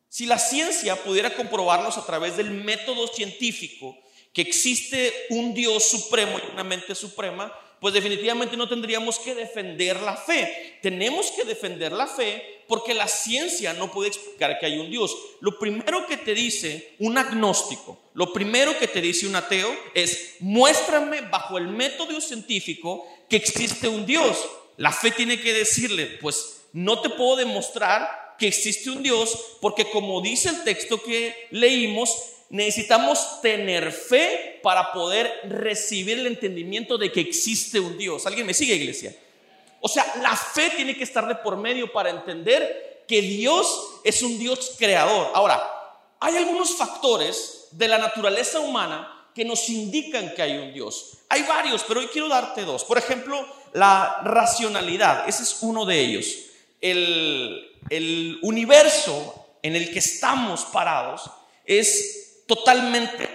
Si 0.09 0.25
la 0.25 0.39
ciencia 0.39 0.95
pudiera 0.95 1.35
comprobarnos 1.35 1.99
a 1.99 2.05
través 2.07 2.37
del 2.37 2.49
método 2.49 3.05
científico 3.05 3.95
que 4.33 4.41
existe 4.41 5.13
un 5.29 5.53
Dios 5.53 5.83
supremo 5.83 6.39
y 6.39 6.53
una 6.53 6.63
mente 6.63 6.95
suprema, 6.95 7.53
pues 7.83 7.93
definitivamente 7.93 8.55
no 8.55 8.69
tendríamos 8.69 9.19
que 9.19 9.35
defender 9.35 9.99
la 9.99 10.15
fe. 10.15 10.77
Tenemos 10.81 11.31
que 11.31 11.43
defender 11.43 11.91
la 11.91 12.07
fe 12.07 12.63
porque 12.65 12.93
la 12.93 13.09
ciencia 13.09 13.73
no 13.73 13.91
puede 13.91 14.07
explicar 14.07 14.57
que 14.57 14.67
hay 14.67 14.77
un 14.77 14.89
Dios. 14.89 15.13
Lo 15.41 15.59
primero 15.59 16.07
que 16.07 16.15
te 16.15 16.33
dice 16.33 16.93
un 16.99 17.17
agnóstico, 17.17 17.99
lo 18.13 18.31
primero 18.31 18.79
que 18.79 18.87
te 18.87 19.01
dice 19.01 19.27
un 19.27 19.35
ateo 19.35 19.69
es, 19.93 20.35
muéstrame 20.39 21.19
bajo 21.29 21.57
el 21.57 21.67
método 21.67 22.21
científico 22.21 23.05
que 23.27 23.35
existe 23.35 23.89
un 23.89 24.05
Dios. 24.05 24.37
La 24.77 24.93
fe 24.93 25.11
tiene 25.11 25.41
que 25.41 25.51
decirle, 25.51 26.05
pues 26.21 26.67
no 26.71 27.01
te 27.01 27.09
puedo 27.09 27.35
demostrar 27.35 28.37
que 28.39 28.47
existe 28.47 28.91
un 28.91 29.03
Dios 29.03 29.37
porque 29.59 29.89
como 29.89 30.21
dice 30.21 30.47
el 30.47 30.63
texto 30.63 31.03
que 31.03 31.49
leímos, 31.51 32.15
necesitamos 32.53 33.41
tener 33.41 33.91
fe 33.91 34.59
para 34.61 34.91
poder 34.93 35.41
recibir 35.45 36.19
el 36.19 36.27
entendimiento 36.27 36.99
de 36.99 37.11
que 37.11 37.19
existe 37.19 37.79
un 37.79 37.97
Dios. 37.97 38.27
¿Alguien 38.27 38.45
me 38.45 38.53
sigue, 38.53 38.75
iglesia? 38.75 39.15
O 39.81 39.87
sea, 39.87 40.05
la 40.21 40.35
fe 40.37 40.69
tiene 40.75 40.95
que 40.95 41.03
estar 41.03 41.27
de 41.27 41.33
por 41.33 41.57
medio 41.57 41.91
para 41.91 42.11
entender 42.11 43.05
que 43.07 43.23
Dios 43.23 43.99
es 44.03 44.21
un 44.21 44.37
Dios 44.37 44.75
creador. 44.77 45.31
Ahora, 45.33 45.67
hay 46.19 46.37
algunos 46.37 46.77
factores 46.77 47.69
de 47.71 47.87
la 47.87 47.97
naturaleza 47.97 48.59
humana 48.59 49.29
que 49.33 49.43
nos 49.43 49.67
indican 49.69 50.35
que 50.35 50.43
hay 50.43 50.55
un 50.57 50.73
Dios. 50.73 51.17
Hay 51.29 51.41
varios, 51.41 51.83
pero 51.87 52.01
hoy 52.01 52.07
quiero 52.07 52.27
darte 52.27 52.61
dos. 52.61 52.83
Por 52.83 52.99
ejemplo, 52.99 53.47
la 53.73 54.21
racionalidad. 54.23 55.27
Ese 55.27 55.41
es 55.41 55.57
uno 55.61 55.87
de 55.87 55.99
ellos. 55.99 56.27
El, 56.79 57.67
el 57.89 58.37
universo 58.43 59.43
en 59.63 59.75
el 59.75 59.91
que 59.91 59.99
estamos 59.99 60.65
parados 60.65 61.31
es 61.65 62.22
totalmente 62.45 63.29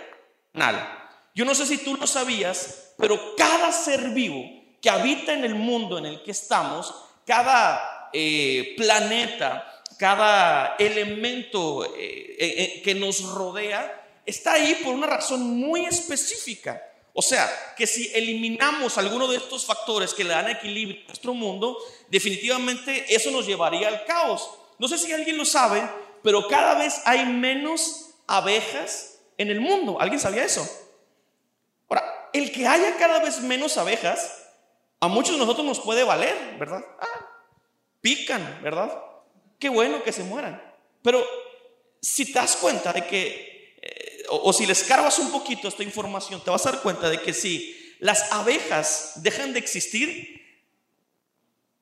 racional. 0.53 0.99
Yo 1.35 1.45
no 1.45 1.55
sé 1.55 1.67
si 1.67 1.79
tú 1.79 1.97
lo 1.97 2.07
sabías, 2.07 2.95
pero 2.99 3.37
cada 3.37 3.71
ser 3.73 4.11
vivo 4.11 4.45
que 4.81 4.91
habita 4.91 5.33
en 5.33 5.45
el 5.45 5.55
mundo 5.55 5.99
en 5.99 6.07
el 6.07 6.23
que 6.23 6.33
estamos, 6.33 6.95
cada 7.27 8.11
eh, 8.13 8.75
planeta, 8.77 9.83
cada 9.99 10.77
elemento 10.79 11.85
eh, 11.97 12.37
eh, 12.39 12.83
que 12.83 12.95
nos 12.95 13.23
rodea, 13.23 14.21
está 14.25 14.53
ahí 14.55 14.81
por 14.85 14.95
una 14.95 15.07
razón 15.07 15.41
muy 15.43 15.85
específica. 15.87 16.83
O 17.13 17.23
sea, 17.23 17.75
que 17.77 17.87
si 17.87 18.11
eliminamos 18.15 18.97
alguno 18.97 19.27
de 19.27 19.39
estos 19.39 19.65
factores 19.65 20.15
que 20.15 20.23
le 20.23 20.31
dan 20.31 20.49
equilibrio 20.49 21.03
a 21.03 21.07
nuestro 21.09 21.35
mundo, 21.35 21.77
definitivamente 22.09 23.13
eso 23.13 23.31
nos 23.31 23.47
llevaría 23.47 23.89
al 23.89 24.05
caos. 24.05 24.49
No 24.79 24.87
sé 24.87 24.99
si 24.99 25.13
alguien 25.13 25.37
lo 25.37 25.45
sabe, 25.45 25.83
pero 26.23 26.47
cada 26.47 26.75
vez 26.75 27.01
hay 27.05 27.27
menos 27.27 28.08
abejas 28.29 29.19
en 29.37 29.51
el 29.51 29.61
mundo. 29.61 30.01
¿Alguien 30.01 30.21
sabía 30.21 30.45
eso? 30.45 30.69
Ahora, 31.89 32.31
el 32.33 32.53
que 32.53 32.67
haya 32.67 32.97
cada 32.97 33.19
vez 33.21 33.41
menos 33.41 33.77
abejas 33.79 34.45
a 35.01 35.09
muchos 35.09 35.33
de 35.33 35.39
nosotros 35.39 35.67
nos 35.67 35.81
puede 35.81 36.05
valer, 36.05 36.57
¿verdad? 36.59 36.85
Ah, 37.01 37.27
pican, 38.01 38.61
¿verdad? 38.63 38.97
Qué 39.59 39.69
bueno 39.69 40.03
que 40.03 40.13
se 40.13 40.23
mueran. 40.23 40.63
Pero 41.03 41.25
si 42.01 42.27
te 42.27 42.39
das 42.39 42.57
cuenta 42.57 42.93
de 42.93 43.07
que, 43.07 43.77
eh, 43.81 44.25
o, 44.29 44.53
si 44.53 44.67
les 44.67 44.83
escarbas 44.83 45.19
un 45.19 45.31
poquito 45.31 45.69
esta 45.69 45.83
información, 45.83 46.43
te 46.43 46.51
vas 46.51 46.67
a 46.67 46.73
dar 46.73 46.83
cuenta 46.83 47.09
de 47.09 47.21
que 47.21 47.33
si 47.33 47.97
las 48.01 48.33
abejas 48.33 49.13
dejan 49.17 49.53
de 49.53 49.61
existir, 49.61 50.39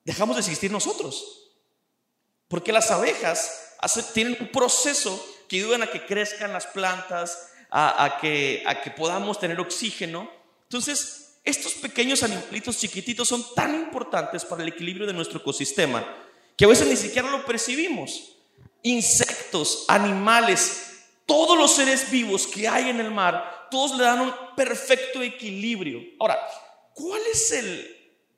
dejamos 0.03 0.35
de 0.37 0.41
existir 0.41 0.71
nosotros. 0.71 1.51
Porque 2.47 2.71
las 2.71 2.89
abejas 2.91 3.75
tienen 4.13 4.37
un 4.39 4.51
proceso 4.51 5.23
que 5.47 5.57
ayudan 5.57 5.83
a 5.83 5.91
que 5.91 6.05
crezcan 6.05 6.53
las 6.53 6.67
plantas, 6.67 7.51
a, 7.69 8.17
que, 8.21 8.63
podamos 8.95 9.39
tener 9.39 9.59
oxígeno. 9.59 10.29
Entonces, 10.63 11.39
estos 11.43 11.73
pequeños 11.73 12.23
animalitos 12.23 12.77
chiquititos 12.77 13.27
son 13.27 13.45
tan 13.55 13.75
importantes 13.75 14.43
para 14.45 14.63
el 14.63 14.69
equilibrio 14.69 15.07
de 15.07 15.13
nuestro 15.13 15.39
ecosistema 15.39 16.05
que 16.55 16.65
a 16.65 16.67
veces 16.67 16.87
ni 16.87 16.95
siquiera 16.95 17.29
lo 17.29 17.45
percibimos. 17.45 18.35
Insectos, 18.83 19.85
animales, 19.87 21.05
todos 21.25 21.57
los 21.57 21.75
seres 21.75 22.09
vivos 22.09 22.47
que 22.47 22.67
hay 22.67 22.89
en 22.89 22.99
el 22.99 23.11
mar, 23.11 23.67
todos 23.69 23.97
le 23.97 24.03
dan 24.03 24.21
un 24.21 24.33
perfecto 24.55 25.21
equilibrio. 25.21 26.01
Ahora, 26.19 26.39
¿cuál 26.93 27.21
es 27.31 27.51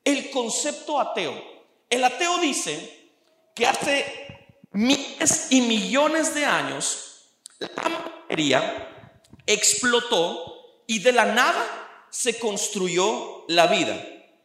el 0.04 0.30
concepto 0.30 1.00
ateo? 1.00 1.60
El 1.88 2.04
ateo 2.04 2.38
dice 2.38 3.08
que 3.54 3.66
hace 3.66 4.29
miles 4.72 5.48
y 5.50 5.60
millones 5.62 6.34
de 6.34 6.44
años 6.44 7.10
la 7.58 7.88
materia 7.88 8.88
explotó 9.46 10.82
y 10.86 11.00
de 11.00 11.12
la 11.12 11.26
nada 11.26 12.06
se 12.10 12.38
construyó 12.38 13.44
la 13.48 13.66
vida. 13.66 13.94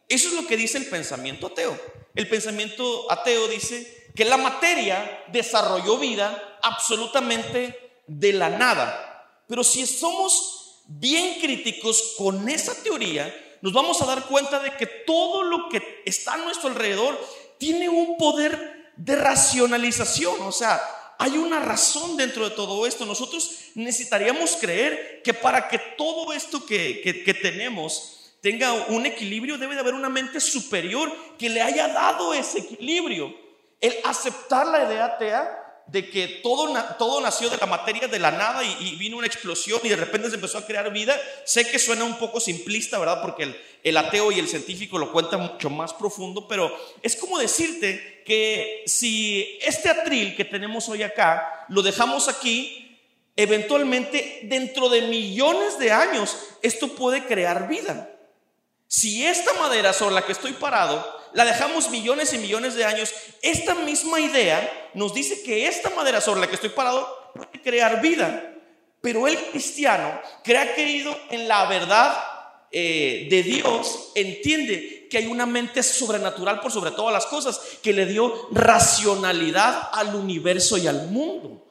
Eso 0.08 0.28
es 0.28 0.34
lo 0.34 0.46
que 0.46 0.56
dice 0.56 0.78
el 0.78 0.86
pensamiento 0.86 1.48
ateo. 1.48 1.78
El 2.14 2.28
pensamiento 2.28 3.10
ateo 3.10 3.48
dice 3.48 4.10
que 4.14 4.24
la 4.24 4.36
materia 4.36 5.24
desarrolló 5.28 5.98
vida 5.98 6.58
absolutamente 6.62 8.00
de 8.06 8.32
la 8.32 8.50
nada. 8.50 9.42
Pero 9.48 9.64
si 9.64 9.86
somos 9.86 10.82
bien 10.86 11.40
críticos 11.40 12.14
con 12.16 12.48
esa 12.48 12.80
teoría, 12.82 13.34
nos 13.62 13.72
vamos 13.72 14.00
a 14.02 14.06
dar 14.06 14.26
cuenta 14.26 14.60
de 14.60 14.76
que 14.76 14.86
todo 14.86 15.42
lo 15.42 15.68
que 15.68 16.02
está 16.04 16.34
a 16.34 16.38
nuestro 16.38 16.68
alrededor 16.68 17.18
tiene 17.58 17.88
un 17.88 18.16
poder 18.16 18.75
de 18.96 19.16
racionalización. 19.16 20.40
O 20.42 20.52
sea, 20.52 20.80
hay 21.18 21.36
una 21.38 21.60
razón 21.60 22.16
dentro 22.16 22.48
de 22.48 22.54
todo 22.54 22.86
esto. 22.86 23.06
Nosotros 23.06 23.70
necesitaríamos 23.74 24.56
creer 24.56 25.22
que 25.22 25.34
para 25.34 25.68
que 25.68 25.78
todo 25.78 26.32
esto 26.32 26.64
que, 26.66 27.38
tenemos 27.42 28.12
tenga 28.40 28.72
un 28.88 29.06
equilibrio, 29.06 29.58
debe 29.58 29.74
de 29.74 29.80
haber 29.80 29.94
una 29.94 30.08
mente 30.08 30.40
superior 30.40 31.12
que 31.36 31.48
le 31.48 31.62
haya 31.62 31.88
dado 31.88 32.32
ese 32.32 32.60
equilibrio. 32.60 33.34
El 33.80 33.94
aceptar 34.04 34.66
la 34.66 34.84
idea 34.84 35.18
de 35.86 36.10
que 36.10 36.26
todo, 36.42 36.74
todo 36.98 37.20
nació 37.20 37.48
de 37.48 37.58
la 37.58 37.66
materia 37.66 38.08
de 38.08 38.18
la 38.18 38.32
nada 38.32 38.64
y, 38.64 38.96
vino 38.96 39.18
una 39.18 39.26
explosión 39.26 39.80
y 39.84 39.88
de 39.88 39.96
repente 39.96 40.28
se 40.28 40.34
empezó 40.34 40.58
a 40.58 40.66
crear 40.66 40.92
vida, 40.92 41.16
sé 41.44 41.68
que 41.68 41.78
suena 41.78 42.04
un 42.04 42.18
poco 42.18 42.40
simplista, 42.40 42.98
¿verdad? 42.98 43.22
Porque 43.22 43.44
el, 43.44 43.60
el 43.84 43.96
ateo 43.96 44.32
y 44.32 44.40
el 44.40 44.48
científico 44.48 44.98
lo 44.98 45.12
cuentan 45.12 45.40
mucho 45.40 45.70
más 45.70 45.94
profundo, 45.94 46.48
pero 46.48 46.76
es 47.02 47.14
como 47.14 47.38
decirte 47.38 48.22
que 48.26 48.82
si 48.86 49.58
este 49.62 49.88
atril 49.88 50.34
que 50.34 50.44
tenemos 50.44 50.88
hoy 50.88 51.04
acá 51.04 51.66
lo 51.68 51.82
dejamos 51.82 52.28
aquí, 52.28 52.98
eventualmente 53.36 54.40
dentro 54.44 54.88
de 54.88 55.02
millones 55.02 55.78
de 55.78 55.92
años 55.92 56.36
esto 56.62 56.88
puede 56.88 57.24
crear 57.26 57.68
vida. 57.68 58.10
Si 58.88 59.24
esta 59.24 59.52
madera 59.54 59.92
sobre 59.92 60.14
la 60.16 60.22
que 60.22 60.32
estoy 60.32 60.52
parado 60.52 61.15
la 61.32 61.44
dejamos 61.44 61.90
millones 61.90 62.32
y 62.32 62.38
millones 62.38 62.74
de 62.74 62.84
años, 62.84 63.12
esta 63.42 63.74
misma 63.74 64.20
idea 64.20 64.90
nos 64.94 65.14
dice 65.14 65.42
que 65.42 65.66
esta 65.66 65.90
madera 65.90 66.20
sobre 66.20 66.40
la 66.40 66.48
que 66.48 66.54
estoy 66.54 66.70
parado 66.70 67.32
puede 67.34 67.62
crear 67.62 68.00
vida. 68.00 68.54
Pero 69.00 69.28
el 69.28 69.36
cristiano 69.36 70.20
que 70.42 70.56
ha 70.56 70.74
creído 70.74 71.16
en 71.30 71.46
la 71.46 71.66
verdad 71.66 72.16
eh, 72.72 73.28
de 73.30 73.42
Dios 73.42 74.10
entiende 74.14 75.06
que 75.08 75.18
hay 75.18 75.26
una 75.26 75.46
mente 75.46 75.82
sobrenatural 75.82 76.60
por 76.60 76.72
sobre 76.72 76.90
todas 76.90 77.12
las 77.12 77.26
cosas 77.26 77.60
que 77.82 77.92
le 77.92 78.06
dio 78.06 78.48
racionalidad 78.50 79.90
al 79.92 80.14
universo 80.14 80.76
y 80.76 80.88
al 80.88 81.08
mundo. 81.08 81.64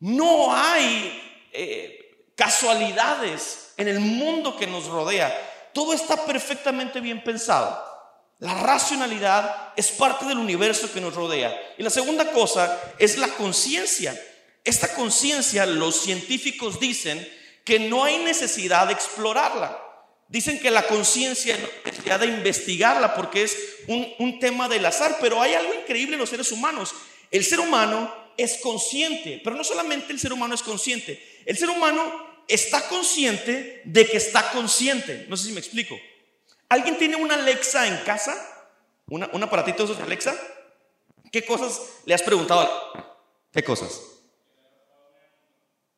No 0.00 0.54
hay 0.54 1.22
eh, 1.52 2.28
casualidades 2.34 3.72
en 3.76 3.88
el 3.88 4.00
mundo 4.00 4.56
que 4.56 4.66
nos 4.66 4.86
rodea. 4.86 5.70
Todo 5.72 5.92
está 5.92 6.24
perfectamente 6.24 7.00
bien 7.00 7.22
pensado. 7.22 7.93
La 8.38 8.54
racionalidad 8.54 9.72
es 9.76 9.88
parte 9.88 10.26
del 10.26 10.38
universo 10.38 10.92
que 10.92 11.00
nos 11.00 11.14
rodea. 11.14 11.54
Y 11.78 11.82
la 11.82 11.90
segunda 11.90 12.30
cosa 12.32 12.94
es 12.98 13.16
la 13.16 13.28
conciencia. 13.28 14.20
Esta 14.64 14.94
conciencia, 14.94 15.66
los 15.66 16.00
científicos 16.00 16.80
dicen 16.80 17.26
que 17.64 17.78
no 17.78 18.04
hay 18.04 18.18
necesidad 18.18 18.86
de 18.86 18.92
explorarla. 18.92 19.80
Dicen 20.28 20.58
que 20.58 20.70
la 20.70 20.82
conciencia 20.86 21.56
no 21.56 21.64
hay 21.64 21.90
necesidad 21.90 22.20
de 22.20 22.26
investigarla 22.26 23.14
porque 23.14 23.42
es 23.42 23.56
un, 23.86 24.38
tema 24.40 24.68
del 24.68 24.84
azar, 24.84 25.18
pero 25.20 25.40
hay 25.40 25.54
algo 25.54 25.72
increíble 25.74 26.14
en 26.14 26.20
los 26.20 26.30
seres 26.30 26.50
humanos. 26.50 26.94
El 27.30 27.44
ser 27.44 27.60
humano 27.60 28.12
es 28.36 28.58
consciente, 28.58 29.40
pero 29.44 29.54
no 29.54 29.64
solamente 29.64 30.12
el 30.12 30.18
ser 30.18 30.32
humano 30.32 30.54
es 30.54 30.62
consciente, 30.62 31.22
el 31.46 31.56
ser 31.56 31.70
humano 31.70 32.02
está 32.48 32.88
consciente 32.88 33.82
de 33.84 34.06
que 34.06 34.16
está 34.16 34.50
consciente. 34.50 35.26
No 35.28 35.36
sé 35.36 35.46
si 35.46 35.52
me 35.52 35.60
explico. 35.60 35.96
¿Alguien 36.68 36.98
tiene 36.98 37.16
una 37.16 37.34
Alexa 37.34 37.86
en 37.86 37.98
casa? 38.04 38.34
¿Una, 39.08 39.28
¿Un 39.32 39.42
aparatito 39.42 39.86
de 39.86 40.02
Alexa? 40.02 40.34
¿Qué 41.30 41.44
cosas 41.44 41.80
le 42.04 42.14
has 42.14 42.22
preguntado? 42.22 42.68
¿Qué 43.52 43.62
cosas? 43.62 44.00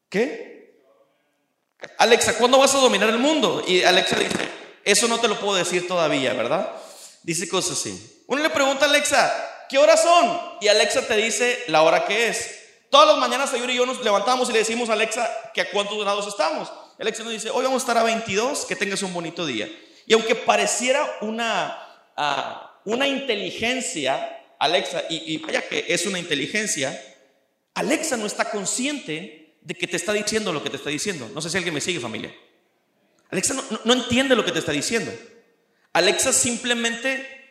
¿Qué? 0.09 0.83
Alexa, 1.99 2.37
¿cuándo 2.37 2.59
vas 2.59 2.75
a 2.75 2.79
dominar 2.79 3.09
el 3.09 3.19
mundo? 3.19 3.63
Y 3.67 3.83
Alexa 3.83 4.19
dice, 4.19 4.49
eso 4.85 5.09
no 5.09 5.21
te 5.21 5.29
lo 5.29 5.39
puedo 5.39 5.55
decir 5.55 5.87
todavía, 5.87 6.33
¿verdad? 6.35 6.73
Dice 7.23 7.49
cosas 7.49 7.79
así. 7.79 8.25
Uno 8.27 8.43
le 8.43 8.51
pregunta 8.51 8.87
a 8.87 8.89
Alexa, 8.89 9.67
¿qué 9.69 9.79
horas 9.79 10.03
son? 10.03 10.41
Y 10.61 10.69
Alexa 10.69 11.07
te 11.07 11.17
dice 11.17 11.65
la 11.69 11.83
hora 11.83 12.05
que 12.07 12.29
es. 12.29 12.63
Todas 12.91 13.09
las 13.09 13.19
mañanas 13.19 13.51
Sayuri 13.51 13.75
y 13.75 13.77
yo 13.77 13.87
nos 13.87 14.03
levantamos 14.03 14.49
y 14.49 14.53
le 14.53 14.61
decimos 14.61 14.89
a 14.89 14.95
Alexa 14.95 15.29
que 15.53 15.61
a 15.61 15.71
cuántos 15.71 15.99
grados 15.99 16.27
estamos. 16.27 16.73
Alexa 16.99 17.25
nos 17.25 17.33
dice, 17.33 17.51
hoy 17.51 17.65
vamos 17.65 17.83
a 17.83 17.85
estar 17.85 17.99
a 17.99 18.03
22, 18.05 18.65
que 18.65 18.77
tengas 18.77 19.03
un 19.03 19.13
bonito 19.13 19.45
día. 19.45 19.69
Y 20.07 20.15
aunque 20.15 20.35
pareciera 20.35 21.19
una, 21.21 21.77
ah, 22.17 22.81
una 22.85 23.07
inteligencia, 23.07 24.45
Alexa, 24.59 25.03
y, 25.11 25.35
y 25.35 25.39
vaya 25.39 25.69
que 25.69 25.85
es 25.89 26.07
una 26.07 26.19
inteligencia, 26.19 26.99
Alexa 27.75 28.17
no 28.17 28.25
está 28.25 28.51
consciente 28.51 29.59
de 29.61 29.75
que 29.75 29.89
te 29.89 29.97
está 29.97 30.13
diciendo 30.13 30.53
lo 30.53 30.63
que 30.63 30.71
te 30.71 30.77
está 30.77 30.91
diciendo. 30.91 31.29
No 31.35 31.43
sé 31.43 31.51
si 31.51 31.57
alguien 31.57 31.75
me 31.75 31.81
sigue, 31.81 31.99
familia. 31.99 32.33
Alexa 33.31 33.55
no, 33.85 33.93
entiende 33.93 34.37
lo 34.37 34.45
que 34.45 34.53
te 34.53 34.61
está 34.61 34.73
diciendo. 34.73 35.13
Alexa 35.93 36.33
simplemente 36.33 37.51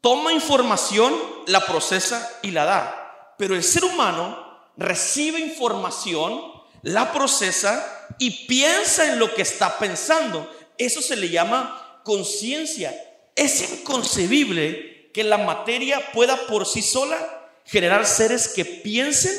toma 0.00 0.32
información, 0.32 1.14
la 1.46 1.64
procesa 1.64 2.38
y 2.42 2.50
la 2.50 2.64
da. 2.66 3.34
Pero 3.38 3.54
el 3.54 3.62
ser 3.62 3.84
humano 3.84 4.70
recibe 4.76 5.40
información, 5.40 6.52
la 6.82 7.12
procesa 7.12 8.14
y 8.18 8.46
piensa 8.46 9.10
en 9.10 9.18
lo 9.18 9.34
que 9.34 9.42
está 9.42 9.78
pensando. 9.78 10.52
Eso 10.78 11.02
se 11.02 11.16
le 11.16 11.28
llama 11.28 12.00
conciencia. 12.04 12.94
Es 13.34 13.72
inconcebible 13.72 15.10
que 15.12 15.24
la 15.24 15.38
materia 15.38 16.12
pueda 16.12 16.46
por 16.46 16.66
sí 16.66 16.82
sola 16.82 17.50
generar 17.64 18.06
seres 18.06 18.48
que 18.48 18.64
piensen 18.64 19.32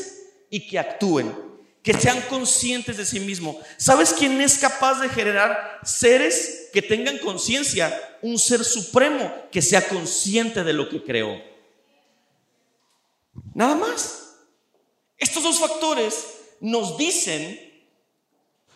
y 0.49 0.67
que 0.67 0.79
actúen, 0.79 1.35
que 1.81 1.93
sean 1.93 2.21
conscientes 2.29 2.97
de 2.97 3.05
sí 3.05 3.19
mismo. 3.19 3.59
¿Sabes 3.77 4.13
quién 4.13 4.39
es 4.39 4.57
capaz 4.57 5.01
de 5.01 5.09
generar 5.09 5.79
seres 5.83 6.69
que 6.71 6.81
tengan 6.81 7.17
conciencia? 7.17 8.17
Un 8.21 8.39
ser 8.39 8.63
supremo 8.63 9.33
que 9.51 9.61
sea 9.61 9.87
consciente 9.87 10.63
de 10.63 10.73
lo 10.73 10.89
que 10.89 11.03
creó. 11.03 11.41
Nada 13.53 13.75
más. 13.75 14.19
Estos 15.17 15.43
dos 15.43 15.59
factores 15.59 16.25
nos 16.59 16.97
dicen, 16.97 17.72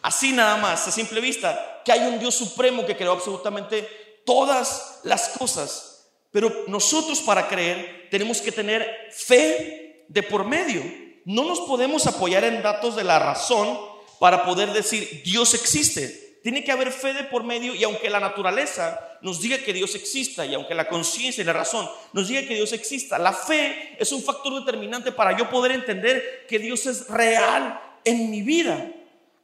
así 0.08 0.32
nada 0.32 0.56
más, 0.56 0.88
a 0.88 0.92
simple 0.92 1.20
vista, 1.20 1.82
que 1.84 1.92
hay 1.92 2.08
un 2.08 2.18
Dios 2.18 2.34
supremo 2.34 2.86
que 2.86 2.96
creó 2.96 3.12
absolutamente 3.12 4.22
todas 4.26 5.02
las 5.04 5.28
cosas. 5.30 6.08
Pero 6.32 6.64
nosotros 6.68 7.20
para 7.20 7.50
creer 7.50 8.08
tenemos 8.10 8.40
que 8.40 8.54
tener 8.54 9.10
fe 9.12 10.06
de 10.08 10.24
por 10.24 10.46
medio. 10.46 10.82
No 11.26 11.44
nos 11.44 11.60
podemos 11.60 12.08
apoyar 12.08 12.46
en 12.46 12.62
datos 12.62 12.96
de 12.96 13.04
la 13.04 13.20
razón 13.20 13.78
para 14.18 14.46
poder 14.46 14.72
decir 14.72 15.24
Dios 15.26 15.54
existe. 15.54 16.40
Tiene 16.42 16.64
que 16.64 16.72
haber 16.72 16.94
fe 16.94 17.14
de 17.14 17.26
por 17.26 17.44
medio 17.44 17.76
y 17.76 17.84
aunque 17.84 18.10
la 18.10 18.22
naturaleza 18.22 19.18
nos 19.22 19.42
diga 19.42 19.58
que 19.58 19.74
Dios 19.74 19.94
exista 19.96 20.46
y 20.46 20.54
aunque 20.54 20.74
la 20.74 20.88
conciencia 20.88 21.42
y 21.42 21.46
la 21.46 21.52
razón 21.52 21.90
nos 22.14 22.30
diga 22.30 22.48
que 22.48 22.56
Dios 22.56 22.72
exista, 22.72 23.20
la 23.20 23.34
fe 23.34 23.98
es 24.00 24.14
un 24.14 24.24
factor 24.24 24.64
determinante 24.64 25.12
para 25.12 25.38
yo 25.38 25.50
poder 25.50 25.74
entender 25.74 26.46
que 26.48 26.60
Dios 26.60 26.86
es 26.86 27.10
real 27.10 27.82
en 28.06 28.32
mi 28.32 28.42
vida. 28.42 28.94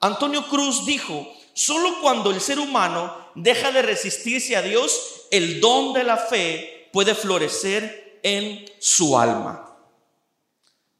Antonio 0.03 0.45
Cruz 0.49 0.85
dijo, 0.85 1.33
solo 1.53 2.01
cuando 2.01 2.29
el 2.31 2.41
ser 2.41 2.59
humano 2.59 3.31
deja 3.35 3.71
de 3.71 3.81
resistirse 3.81 4.57
a 4.57 4.61
Dios, 4.61 5.27
el 5.31 5.61
don 5.61 5.93
de 5.93 6.03
la 6.03 6.17
fe 6.17 6.89
puede 6.91 7.15
florecer 7.15 8.19
en 8.21 8.65
su 8.79 9.17
alma. 9.17 9.77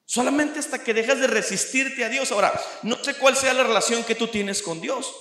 Solamente 0.05 0.59
hasta 0.59 0.81
que 0.81 0.93
dejas 0.93 1.19
de 1.19 1.27
resistirte 1.27 2.05
a 2.05 2.09
Dios. 2.09 2.31
Ahora, 2.31 2.53
no 2.83 2.95
sé 3.03 3.15
cuál 3.15 3.35
sea 3.35 3.53
la 3.53 3.63
relación 3.63 4.05
que 4.05 4.15
tú 4.15 4.27
tienes 4.27 4.61
con 4.61 4.79
Dios. 4.79 5.13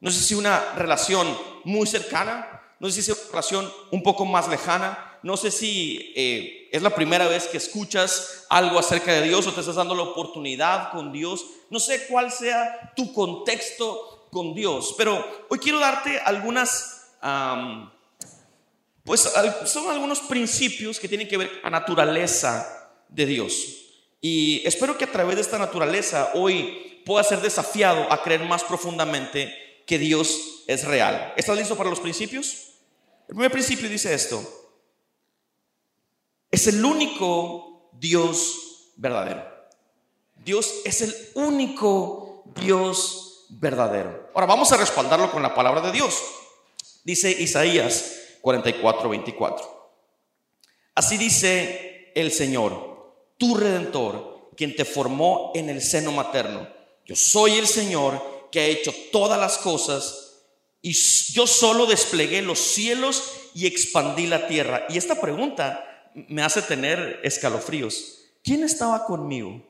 No 0.00 0.10
sé 0.10 0.20
si 0.20 0.34
una 0.34 0.72
relación 0.74 1.38
muy 1.62 1.86
cercana, 1.86 2.74
no 2.80 2.90
sé 2.90 3.02
si 3.02 3.12
es 3.12 3.18
una 3.18 3.30
relación 3.30 3.72
un 3.92 4.02
poco 4.02 4.24
más 4.24 4.48
lejana, 4.48 5.20
no 5.22 5.36
sé 5.36 5.52
si 5.52 6.12
eh, 6.16 6.68
es 6.72 6.82
la 6.82 6.90
primera 6.90 7.28
vez 7.28 7.46
que 7.46 7.58
escuchas 7.58 8.46
algo 8.50 8.80
acerca 8.80 9.12
de 9.12 9.22
Dios 9.22 9.46
o 9.46 9.52
te 9.52 9.60
estás 9.60 9.76
dando 9.76 9.94
la 9.94 10.02
oportunidad 10.02 10.90
con 10.90 11.12
Dios, 11.12 11.44
no 11.70 11.80
sé 11.80 12.06
cuál 12.06 12.30
sea 12.32 12.92
tu 12.96 13.12
contexto 13.12 14.28
con 14.30 14.54
Dios, 14.54 14.94
pero 14.96 15.24
hoy 15.48 15.58
quiero 15.58 15.78
darte 15.78 16.18
algunas, 16.18 17.10
pues 19.04 19.20
son 19.64 19.90
algunos 19.90 20.20
principios 20.20 20.98
que 20.98 21.08
tienen 21.08 21.28
que 21.28 21.36
ver 21.36 21.50
con 21.60 21.70
la 21.70 21.78
naturaleza 21.80 22.92
de 23.08 23.26
Dios. 23.26 23.54
Y 24.20 24.62
espero 24.66 24.98
que 24.98 25.04
a 25.04 25.12
través 25.12 25.36
de 25.36 25.42
esta 25.42 25.58
naturaleza 25.58 26.32
hoy 26.34 27.02
pueda 27.06 27.24
ser 27.24 27.40
desafiado 27.40 28.12
a 28.12 28.22
creer 28.22 28.44
más 28.44 28.64
profundamente 28.64 29.82
que 29.86 29.98
Dios 29.98 30.64
es 30.66 30.84
real. 30.84 31.32
¿Estás 31.36 31.56
listo 31.56 31.76
para 31.76 31.88
los 31.88 32.00
principios? 32.00 32.74
El 33.28 33.34
primer 33.34 33.50
principio 33.50 33.88
dice 33.88 34.12
esto. 34.12 34.42
Es 36.50 36.66
el 36.66 36.84
único 36.84 37.90
Dios 37.92 38.92
verdadero. 38.96 39.57
Dios 40.48 40.76
es 40.86 41.02
el 41.02 41.14
único 41.34 42.42
Dios 42.58 43.44
verdadero. 43.50 44.30
Ahora 44.34 44.46
vamos 44.46 44.72
a 44.72 44.78
respaldarlo 44.78 45.30
con 45.30 45.42
la 45.42 45.54
palabra 45.54 45.82
de 45.82 45.92
Dios. 45.92 46.22
Dice 47.04 47.30
Isaías 47.30 48.14
44, 48.40 49.10
24. 49.10 49.92
Así 50.94 51.18
dice 51.18 52.12
el 52.14 52.32
Señor, 52.32 53.26
tu 53.36 53.58
redentor, 53.58 54.48
quien 54.56 54.74
te 54.74 54.86
formó 54.86 55.52
en 55.54 55.68
el 55.68 55.82
seno 55.82 56.12
materno. 56.12 56.66
Yo 57.04 57.14
soy 57.14 57.58
el 57.58 57.66
Señor 57.66 58.48
que 58.50 58.60
ha 58.60 58.66
hecho 58.68 58.94
todas 59.12 59.38
las 59.38 59.58
cosas 59.58 60.46
y 60.80 60.94
yo 61.34 61.46
solo 61.46 61.84
desplegué 61.84 62.40
los 62.40 62.58
cielos 62.58 63.22
y 63.52 63.66
expandí 63.66 64.26
la 64.26 64.46
tierra. 64.46 64.86
Y 64.88 64.96
esta 64.96 65.20
pregunta 65.20 66.10
me 66.14 66.40
hace 66.40 66.62
tener 66.62 67.20
escalofríos. 67.22 68.14
¿Quién 68.42 68.64
estaba 68.64 69.04
conmigo 69.04 69.67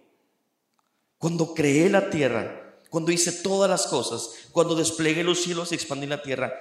cuando 1.18 1.54
creé 1.54 1.88
la 1.90 2.10
tierra? 2.10 2.80
Cuando 2.90 3.12
hice 3.12 3.32
todas 3.32 3.68
las 3.68 3.86
cosas, 3.86 4.48
cuando 4.52 4.74
desplegué 4.74 5.22
los 5.22 5.42
cielos 5.42 5.72
y 5.72 5.74
expandí 5.74 6.06
la 6.06 6.22
tierra. 6.22 6.54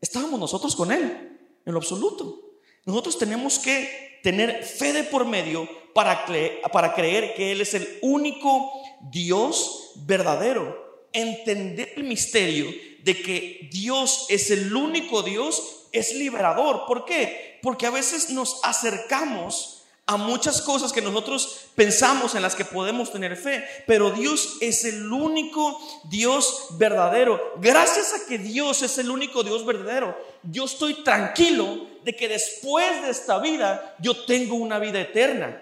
Estábamos 0.00 0.38
nosotros 0.38 0.76
con 0.76 0.92
Él, 0.92 1.38
en 1.64 1.72
lo 1.72 1.78
absoluto. 1.78 2.58
Nosotros 2.84 3.18
tenemos 3.18 3.58
que 3.58 4.20
tener 4.22 4.62
fe 4.64 4.92
de 4.92 5.04
por 5.04 5.24
medio 5.24 5.68
para, 5.92 6.24
para 6.72 6.94
creer 6.94 7.34
que 7.34 7.52
Él 7.52 7.60
es 7.60 7.74
el 7.74 7.98
único 8.02 8.70
Dios 9.10 9.92
verdadero. 9.96 10.84
Entender 11.12 11.94
el 11.96 12.04
misterio 12.04 12.70
de 13.02 13.22
que 13.22 13.68
Dios 13.72 14.26
es 14.28 14.50
el 14.50 14.74
único 14.74 15.22
Dios 15.22 15.88
es 15.92 16.14
liberador. 16.14 16.86
¿Por 16.86 17.04
qué? 17.04 17.58
Porque 17.62 17.86
a 17.86 17.90
veces 17.90 18.30
nos 18.30 18.60
acercamos 18.62 19.75
a 20.08 20.16
muchas 20.16 20.62
cosas 20.62 20.92
que 20.92 21.02
nosotros 21.02 21.66
pensamos 21.74 22.36
en 22.36 22.42
las 22.42 22.54
que 22.54 22.64
podemos 22.64 23.10
tener 23.10 23.36
fe, 23.36 23.64
pero 23.86 24.10
Dios 24.10 24.56
es 24.60 24.84
el 24.84 25.12
único 25.12 25.80
Dios 26.04 26.68
verdadero. 26.78 27.54
Gracias 27.56 28.14
a 28.14 28.26
que 28.28 28.38
Dios 28.38 28.82
es 28.82 28.98
el 28.98 29.10
único 29.10 29.42
Dios 29.42 29.66
verdadero, 29.66 30.16
yo 30.44 30.64
estoy 30.64 31.02
tranquilo 31.02 31.88
de 32.04 32.14
que 32.14 32.28
después 32.28 33.02
de 33.02 33.10
esta 33.10 33.40
vida 33.40 33.96
yo 33.98 34.24
tengo 34.24 34.54
una 34.54 34.78
vida 34.78 35.00
eterna. 35.00 35.60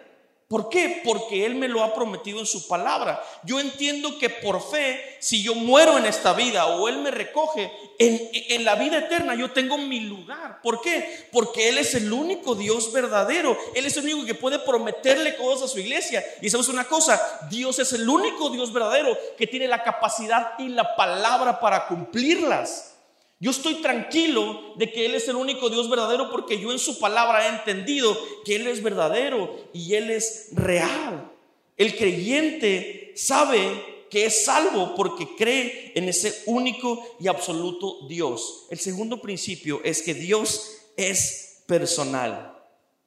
¿Por 0.48 0.68
qué? 0.68 1.00
Porque 1.02 1.46
Él 1.46 1.54
me 1.54 1.68
lo 1.68 1.82
ha 1.82 1.94
prometido 1.94 2.38
en 2.38 2.44
su 2.46 2.68
palabra. 2.68 3.22
Yo 3.44 3.58
entiendo 3.58 4.18
que 4.18 4.28
por 4.28 4.62
fe, 4.62 5.16
si 5.18 5.42
yo 5.42 5.54
muero 5.54 5.96
en 5.96 6.04
esta 6.04 6.34
vida 6.34 6.66
o 6.66 6.86
Él 6.86 6.98
me 6.98 7.10
recoge, 7.10 7.72
en, 7.98 8.64
la 8.64 8.74
vida 8.74 8.98
eterna 8.98 9.34
yo 9.34 9.52
tengo 9.52 9.78
mi 9.78 10.00
lugar. 10.00 10.60
¿Por 10.62 10.82
qué? 10.82 11.28
Porque 11.32 11.70
Él 11.70 11.78
es 11.78 11.94
el 11.94 12.12
único 12.12 12.54
Dios 12.54 12.92
verdadero. 12.92 13.56
Él 13.74 13.86
es 13.86 13.96
el 13.96 14.04
único 14.04 14.26
que 14.26 14.34
puede 14.34 14.58
prometerle 14.58 15.34
cosas 15.36 15.70
a 15.70 15.72
su 15.72 15.80
iglesia. 15.80 16.22
Y 16.42 16.50
sabes 16.50 16.68
una 16.68 16.84
cosa, 16.84 17.20
Dios 17.50 17.78
es 17.78 17.92
el 17.94 18.06
único 18.06 18.50
Dios 18.50 18.72
verdadero 18.72 19.16
que 19.38 19.46
tiene 19.46 19.66
la 19.66 19.82
capacidad 19.82 20.58
y 20.58 20.68
la 20.68 20.94
palabra 20.94 21.58
para 21.58 21.86
cumplirlas. 21.86 22.93
Yo 23.40 23.50
estoy 23.50 23.76
tranquilo 23.76 24.74
de 24.76 24.90
que 24.90 25.06
Él 25.06 25.14
es 25.14 25.28
el 25.28 25.36
único 25.36 25.68
Dios 25.68 25.90
verdadero 25.90 26.30
porque 26.30 26.58
yo 26.58 26.72
en 26.72 26.78
su 26.78 26.98
palabra 26.98 27.46
he 27.46 27.50
entendido 27.50 28.16
que 28.44 28.56
Él 28.56 28.66
es 28.66 28.82
verdadero 28.82 29.54
y 29.72 29.94
Él 29.94 30.10
es 30.10 30.48
real. 30.52 31.30
El 31.76 31.96
creyente 31.96 33.12
sabe 33.16 34.06
que 34.08 34.26
es 34.26 34.44
salvo 34.44 34.94
porque 34.94 35.26
cree 35.36 35.92
en 35.96 36.08
ese 36.08 36.42
único 36.46 37.16
y 37.18 37.26
absoluto 37.26 38.06
Dios. 38.08 38.66
El 38.70 38.78
segundo 38.78 39.20
principio 39.20 39.80
es 39.82 40.02
que 40.02 40.14
Dios 40.14 40.76
es 40.96 41.64
personal. 41.66 42.56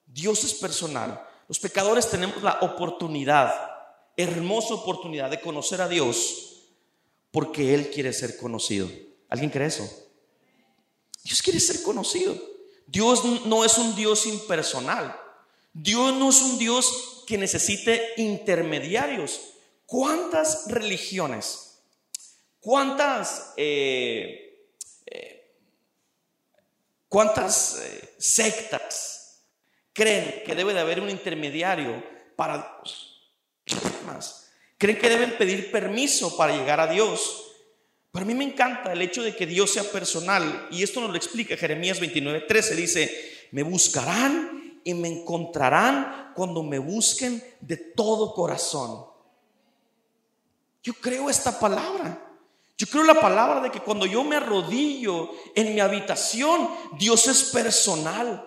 Dios 0.06 0.44
es 0.44 0.54
personal. 0.54 1.24
Los 1.48 1.60
pecadores 1.60 2.10
tenemos 2.10 2.44
la 2.44 2.60
oportunidad, 2.62 3.54
hermosa 4.18 4.74
oportunidad 4.74 5.30
de 5.30 5.40
conocer 5.40 5.80
a 5.80 5.88
Dios 5.88 6.66
porque 7.32 7.74
Él 7.74 7.90
quiere 7.90 8.12
ser 8.12 8.36
conocido. 8.36 8.90
¿Alguien 9.30 9.50
cree 9.50 9.68
eso? 9.68 10.07
Dios 11.28 11.42
quiere 11.42 11.60
ser 11.60 11.84
conocido. 11.84 12.42
Dios 12.86 13.26
no 13.46 13.66
es 13.66 13.78
un 13.78 13.94
Dios 13.96 14.26
impersonal. 14.26 15.14
Dios 15.74 16.14
no 16.14 16.30
es 16.30 16.42
un 16.42 16.58
Dios 16.58 17.24
que 17.28 17.38
necesite 17.38 18.14
intermediarios. 18.16 19.42
¿Cuántas 19.86 20.72
religiones, 20.72 21.82
cuántas, 22.62 23.54
eh, 23.58 24.72
eh, 25.06 25.54
cuántas 27.10 27.80
eh, 27.80 28.16
sectas 28.18 29.44
creen 29.92 30.44
que 30.46 30.56
debe 30.56 30.74
de 30.74 30.80
haber 30.80 31.02
un 31.02 31.10
intermediario 31.10 32.04
para 32.38 32.80
Dios? 32.82 33.34
Creen 34.78 34.98
que 34.98 35.10
deben 35.10 35.38
pedir 35.38 35.72
permiso 35.72 36.38
para 36.38 36.56
llegar 36.56 36.80
a 36.80 36.88
Dios. 36.88 37.47
Para 38.12 38.26
mí 38.26 38.34
me 38.34 38.46
encanta 38.46 38.94
el 38.94 39.02
hecho 39.02 39.22
de 39.22 39.36
que 39.36 39.46
Dios 39.46 39.72
sea 39.72 39.84
personal 39.84 40.68
y 40.72 40.84
esto 40.84 41.02
nos 41.02 41.12
lo 41.12 41.18
explica 41.18 41.58
Jeremías 41.58 42.00
29, 42.00 42.42
13. 42.42 42.76
Dice, 42.76 43.48
me 43.52 43.64
buscarán 43.64 44.82
y 44.84 44.94
me 44.94 45.08
encontrarán 45.08 46.32
cuando 46.34 46.64
me 46.64 46.80
busquen 46.80 47.44
de 47.60 47.78
todo 47.78 48.34
corazón. 48.34 49.06
Yo 50.82 50.94
creo 50.94 51.30
esta 51.30 51.60
palabra. 51.60 52.24
Yo 52.78 52.88
creo 52.88 53.04
la 53.04 53.20
palabra 53.20 53.60
de 53.60 53.72
que 53.72 53.82
cuando 53.82 54.06
yo 54.06 54.24
me 54.24 54.36
arrodillo 54.36 55.32
en 55.56 55.74
mi 55.74 55.82
habitación, 55.82 56.70
Dios 56.98 57.28
es 57.28 57.46
personal. 57.46 58.47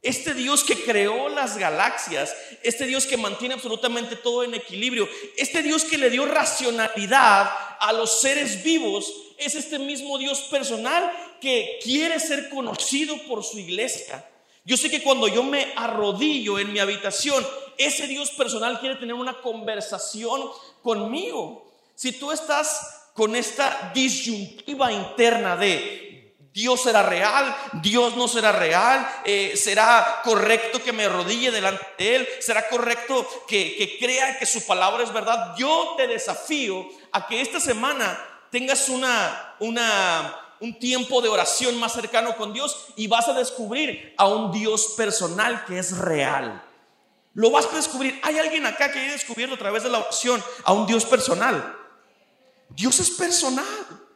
Este 0.00 0.32
Dios 0.32 0.62
que 0.62 0.84
creó 0.84 1.28
las 1.28 1.58
galaxias, 1.58 2.34
este 2.62 2.86
Dios 2.86 3.04
que 3.04 3.16
mantiene 3.16 3.54
absolutamente 3.54 4.14
todo 4.14 4.44
en 4.44 4.54
equilibrio, 4.54 5.08
este 5.36 5.62
Dios 5.62 5.84
que 5.84 5.98
le 5.98 6.08
dio 6.08 6.24
racionalidad 6.24 7.50
a 7.80 7.92
los 7.92 8.20
seres 8.20 8.62
vivos, 8.62 9.12
es 9.38 9.54
este 9.56 9.78
mismo 9.78 10.18
Dios 10.18 10.40
personal 10.42 11.12
que 11.40 11.78
quiere 11.82 12.20
ser 12.20 12.48
conocido 12.48 13.16
por 13.26 13.42
su 13.42 13.58
iglesia. 13.58 14.24
Yo 14.64 14.76
sé 14.76 14.90
que 14.90 15.02
cuando 15.02 15.26
yo 15.28 15.42
me 15.42 15.72
arrodillo 15.76 16.58
en 16.58 16.72
mi 16.72 16.78
habitación, 16.78 17.44
ese 17.76 18.06
Dios 18.06 18.30
personal 18.32 18.78
quiere 18.80 18.96
tener 18.96 19.14
una 19.14 19.40
conversación 19.40 20.42
conmigo. 20.82 21.72
Si 21.94 22.12
tú 22.12 22.30
estás 22.30 23.10
con 23.14 23.34
esta 23.34 23.90
disyuntiva 23.94 24.92
interna 24.92 25.56
de 25.56 26.07
Dios 26.58 26.82
será 26.82 27.04
real, 27.04 27.56
Dios 27.74 28.16
no 28.16 28.26
será 28.26 28.50
real, 28.50 29.08
eh, 29.24 29.54
será 29.56 30.22
correcto 30.24 30.82
que 30.82 30.92
me 30.92 31.04
arrodille 31.04 31.52
delante 31.52 31.86
de 31.96 32.16
Él, 32.16 32.28
será 32.40 32.68
correcto 32.68 33.24
que, 33.46 33.76
que 33.76 33.96
crea 33.96 34.40
que 34.40 34.44
su 34.44 34.66
palabra 34.66 35.04
es 35.04 35.12
verdad. 35.12 35.54
Yo 35.56 35.94
te 35.96 36.08
desafío 36.08 36.84
a 37.12 37.28
que 37.28 37.40
esta 37.40 37.60
semana 37.60 38.18
tengas 38.50 38.88
una, 38.88 39.54
una, 39.60 40.36
un 40.58 40.76
tiempo 40.80 41.22
de 41.22 41.28
oración 41.28 41.78
más 41.78 41.92
cercano 41.92 42.34
con 42.36 42.52
Dios 42.52 42.88
y 42.96 43.06
vas 43.06 43.28
a 43.28 43.34
descubrir 43.34 44.14
a 44.16 44.26
un 44.26 44.50
Dios 44.50 44.94
personal 44.96 45.64
que 45.64 45.78
es 45.78 45.96
real. 45.96 46.60
Lo 47.34 47.52
vas 47.52 47.66
a 47.66 47.76
descubrir. 47.76 48.18
Hay 48.24 48.36
alguien 48.36 48.66
acá 48.66 48.90
que 48.90 48.98
haya 48.98 49.12
descubierto 49.12 49.54
a 49.54 49.58
través 49.58 49.84
de 49.84 49.90
la 49.90 50.00
oración 50.00 50.42
a 50.64 50.72
un 50.72 50.88
Dios 50.88 51.04
personal. 51.04 51.76
Dios 52.70 52.98
es 52.98 53.10
personal. 53.10 54.07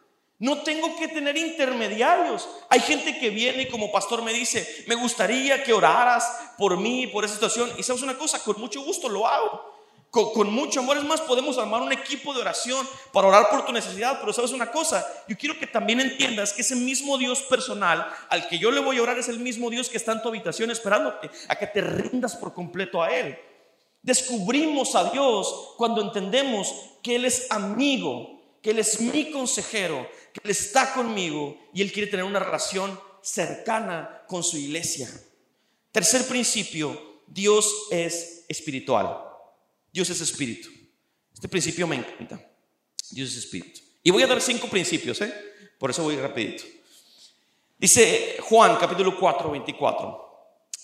No 0.43 0.59
tengo 0.63 0.97
que 0.97 1.07
tener 1.07 1.37
intermediarios. 1.37 2.49
Hay 2.69 2.81
gente 2.81 3.17
que 3.17 3.31
viene 3.31 3.63
y 3.63 3.69
como 3.69 3.93
pastor 3.93 4.23
me 4.23 4.33
dice, 4.33 4.85
me 4.89 4.97
gustaría 4.97 5.63
que 5.63 5.73
oraras 5.73 6.29
por 6.59 6.77
mí, 6.79 7.07
por 7.07 7.25
esa 7.25 7.35
situación. 7.35 7.71
Y 7.79 7.85
sabes 7.85 8.03
una 8.03 8.19
cosa, 8.19 8.43
con 8.43 8.61
mucho 8.61 8.83
gusto 8.83 9.09
lo 9.09 9.29
hago. 9.29 9.73
Con, 10.11 10.53
mucho 10.53 10.81
amor. 10.81 10.97
Es 10.97 11.05
más, 11.05 11.21
podemos 11.21 11.59
armar 11.59 11.81
un 11.83 11.93
equipo 11.93 12.35
de 12.35 12.41
oración 12.41 12.85
para 13.13 13.29
orar 13.29 13.51
por 13.51 13.65
tu 13.65 13.73
necesidad. 13.73 14.19
Pero 14.19 14.33
sabes 14.33 14.51
una 14.51 14.73
cosa, 14.73 15.07
yo 15.29 15.39
quiero 15.39 15.57
que 15.61 15.69
también 15.69 16.01
entiendas 16.01 16.53
que 16.53 16.63
ese 16.63 16.75
mismo 16.75 17.19
Dios 17.19 17.43
personal 17.43 18.05
al 18.29 18.49
que 18.49 18.59
yo 18.59 18.73
le 18.73 18.81
voy 18.81 18.99
a 18.99 19.03
orar 19.03 19.19
es 19.21 19.29
el 19.29 19.39
mismo 19.39 19.71
Dios 19.71 19.89
que 19.89 19.97
está 19.97 20.11
en 20.11 20.23
tu 20.23 20.29
habitación 20.29 20.73
esperándote 20.73 21.31
a 21.47 21.55
que 21.55 21.69
te 21.69 21.83
rindas 21.83 22.35
por 22.35 22.53
completo 22.53 23.01
a 23.01 23.15
Él. 23.15 23.39
Descubrimos 24.03 24.97
a 24.97 25.09
Dios 25.13 25.75
cuando 25.77 26.03
entendemos 26.03 26.75
que 27.01 27.15
Él 27.15 27.27
es 27.27 27.49
amigo, 27.53 28.42
que 28.63 28.71
Él 28.71 28.79
es 28.79 29.01
mi 29.01 29.31
consejero, 29.31 30.09
que 30.33 30.41
Él 30.45 30.51
está 30.51 30.95
conmigo 30.95 31.59
y 31.75 31.83
Él 31.83 31.93
quiere 31.93 32.11
tener 32.11 32.25
una 32.25 32.39
relación 32.39 32.99
cercana 33.21 34.23
con 34.27 34.43
su 34.43 34.57
iglesia. 34.57 35.11
Tercer 35.91 36.27
principio, 36.27 37.23
Dios 37.27 37.89
es 37.91 38.45
espiritual. 38.49 39.19
Dios 39.93 40.09
es 40.09 40.21
espíritu. 40.21 40.71
Este 41.35 41.49
principio 41.49 41.87
me 41.87 41.97
encanta. 41.97 42.41
Dios 43.11 43.31
es 43.31 43.39
espíritu. 43.39 43.81
Y 44.03 44.11
voy 44.11 44.23
a 44.23 44.27
dar 44.27 44.41
cinco 44.41 44.69
principios, 44.69 45.21
¿eh? 45.21 45.35
Por 45.79 45.91
eso 45.91 46.03
voy 46.03 46.17
rapidito. 46.17 46.65
Dice 47.79 48.37
Juan 48.41 48.77
capítulo 48.77 49.19
4, 49.19 49.51
24. 49.51 50.23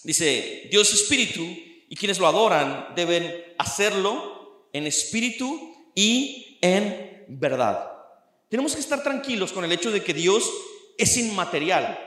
Dice, 0.03 0.69
Dios 0.71 0.93
es 0.93 1.03
espíritu 1.03 1.43
y 1.89 1.97
quienes 1.97 2.19
lo 2.19 2.27
adoran 2.27 2.95
deben 2.95 3.55
hacerlo 3.59 4.69
en 4.73 4.87
espíritu 4.87 5.91
y 5.95 6.59
en 6.61 7.08
verdad. 7.29 7.93
Tenemos 8.49 8.75
que 8.75 8.81
estar 8.81 9.03
tranquilos 9.03 9.53
con 9.53 9.65
el 9.65 9.73
hecho 9.73 9.91
de 9.91 10.03
que 10.03 10.15
Dios 10.15 10.51
es 10.97 11.17
inmaterial. 11.17 11.99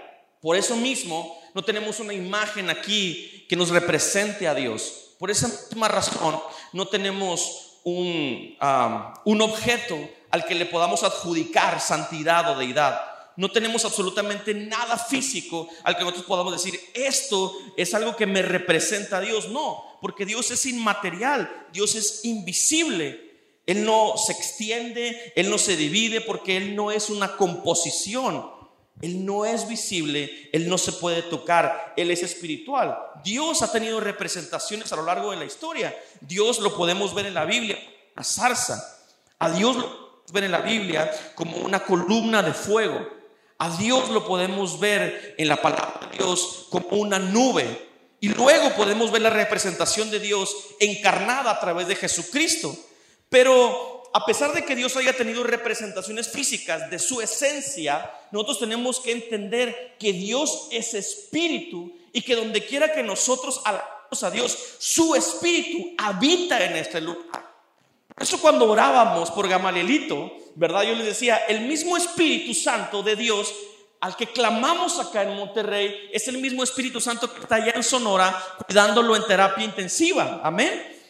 Por 0.41 0.55
eso 0.55 0.75
mismo 0.75 1.39
no 1.53 1.63
tenemos 1.63 1.99
una 1.99 2.13
imagen 2.13 2.69
aquí 2.69 3.45
que 3.47 3.55
nos 3.55 3.69
represente 3.69 4.47
a 4.47 4.55
Dios. 4.55 5.15
Por 5.19 5.29
esa 5.29 5.47
misma 5.47 5.87
razón 5.87 6.39
no 6.73 6.87
tenemos 6.87 7.79
un, 7.83 8.57
un 9.25 9.41
objeto 9.41 9.97
al 10.31 10.45
que 10.45 10.55
le 10.55 10.65
podamos 10.65 11.03
adjudicar 11.03 11.79
santidad 11.79 12.49
o 12.51 12.57
deidad. 12.57 12.99
No 13.37 13.51
tenemos 13.51 13.85
absolutamente 13.85 14.53
nada 14.53 14.97
físico 14.97 15.69
al 15.83 15.95
que 15.95 16.01
nosotros 16.01 16.25
podamos 16.25 16.53
decir, 16.53 16.79
esto 16.93 17.55
es 17.77 17.93
algo 17.93 18.15
que 18.15 18.25
me 18.25 18.41
representa 18.41 19.17
a 19.17 19.21
Dios. 19.21 19.49
No, 19.49 19.97
porque 20.01 20.25
Dios 20.25 20.51
es 20.51 20.65
inmaterial, 20.65 21.67
Dios 21.71 21.95
es 21.95 22.25
invisible. 22.25 23.30
Él 23.71 23.85
no 23.85 24.15
se 24.17 24.33
extiende, 24.33 25.33
Él 25.35 25.49
no 25.49 25.57
se 25.57 25.77
divide 25.77 26.19
porque 26.19 26.57
Él 26.57 26.75
no 26.75 26.91
es 26.91 27.09
una 27.09 27.37
composición. 27.37 28.51
Él 29.01 29.25
no 29.25 29.45
es 29.45 29.67
visible, 29.67 30.49
Él 30.51 30.67
no 30.67 30.77
se 30.77 30.91
puede 30.91 31.21
tocar, 31.23 31.93
Él 31.95 32.11
es 32.11 32.21
espiritual. 32.21 32.97
Dios 33.23 33.61
ha 33.61 33.71
tenido 33.71 33.99
representaciones 33.99 34.91
a 34.91 34.95
lo 34.95 35.03
largo 35.03 35.31
de 35.31 35.37
la 35.37 35.45
historia. 35.45 35.95
Dios 36.19 36.59
lo 36.59 36.75
podemos 36.75 37.13
ver 37.15 37.25
en 37.25 37.33
la 37.33 37.45
Biblia, 37.45 37.79
la 38.15 38.23
zarza. 38.23 38.99
A 39.39 39.49
Dios 39.49 39.77
lo 39.77 39.83
podemos 39.83 40.31
ver 40.33 40.43
en 40.43 40.51
la 40.51 40.61
Biblia 40.61 41.33
como 41.33 41.57
una 41.57 41.79
columna 41.79 42.43
de 42.43 42.53
fuego. 42.53 43.07
A 43.57 43.75
Dios 43.77 44.09
lo 44.09 44.25
podemos 44.25 44.79
ver 44.79 45.35
en 45.37 45.47
la 45.47 45.61
palabra 45.61 46.09
de 46.11 46.17
Dios 46.17 46.67
como 46.69 46.87
una 46.89 47.19
nube. 47.19 47.89
Y 48.19 48.29
luego 48.29 48.75
podemos 48.75 49.11
ver 49.11 49.21
la 49.21 49.29
representación 49.29 50.11
de 50.11 50.19
Dios 50.19 50.55
encarnada 50.79 51.51
a 51.51 51.59
través 51.59 51.87
de 51.87 51.95
Jesucristo. 51.95 52.75
Pero 53.31 54.11
a 54.13 54.25
pesar 54.25 54.51
de 54.51 54.65
que 54.65 54.75
Dios 54.75 54.97
haya 54.97 55.15
tenido 55.15 55.41
representaciones 55.41 56.27
físicas 56.27 56.89
de 56.89 56.99
su 56.99 57.21
esencia, 57.21 58.11
nosotros 58.31 58.59
tenemos 58.59 58.99
que 58.99 59.13
entender 59.13 59.95
que 59.97 60.11
Dios 60.11 60.67
es 60.69 60.93
espíritu 60.93 61.93
y 62.11 62.23
que 62.23 62.35
donde 62.35 62.65
quiera 62.65 62.91
que 62.91 63.03
nosotros 63.03 63.61
alabamos 63.63 64.21
a 64.21 64.31
Dios, 64.31 64.57
su 64.79 65.15
espíritu 65.15 65.95
habita 65.97 66.61
en 66.61 66.75
este 66.75 66.99
lugar. 66.99 67.49
Eso 68.19 68.41
cuando 68.41 68.69
orábamos 68.69 69.31
por 69.31 69.47
Gamalielito, 69.47 70.29
¿verdad? 70.55 70.83
Yo 70.83 70.93
les 70.95 71.05
decía, 71.05 71.37
el 71.47 71.61
mismo 71.61 71.95
Espíritu 71.95 72.53
Santo 72.53 73.01
de 73.01 73.15
Dios 73.15 73.53
al 74.01 74.17
que 74.17 74.27
clamamos 74.27 74.99
acá 74.99 75.23
en 75.23 75.37
Monterrey 75.37 76.09
es 76.11 76.27
el 76.27 76.39
mismo 76.39 76.63
Espíritu 76.63 76.99
Santo 76.99 77.33
que 77.33 77.39
está 77.39 77.55
allá 77.55 77.71
en 77.75 77.83
Sonora 77.83 78.43
cuidándolo 78.67 79.15
en 79.15 79.25
terapia 79.25 79.63
intensiva. 79.63 80.41
Amén. 80.43 81.00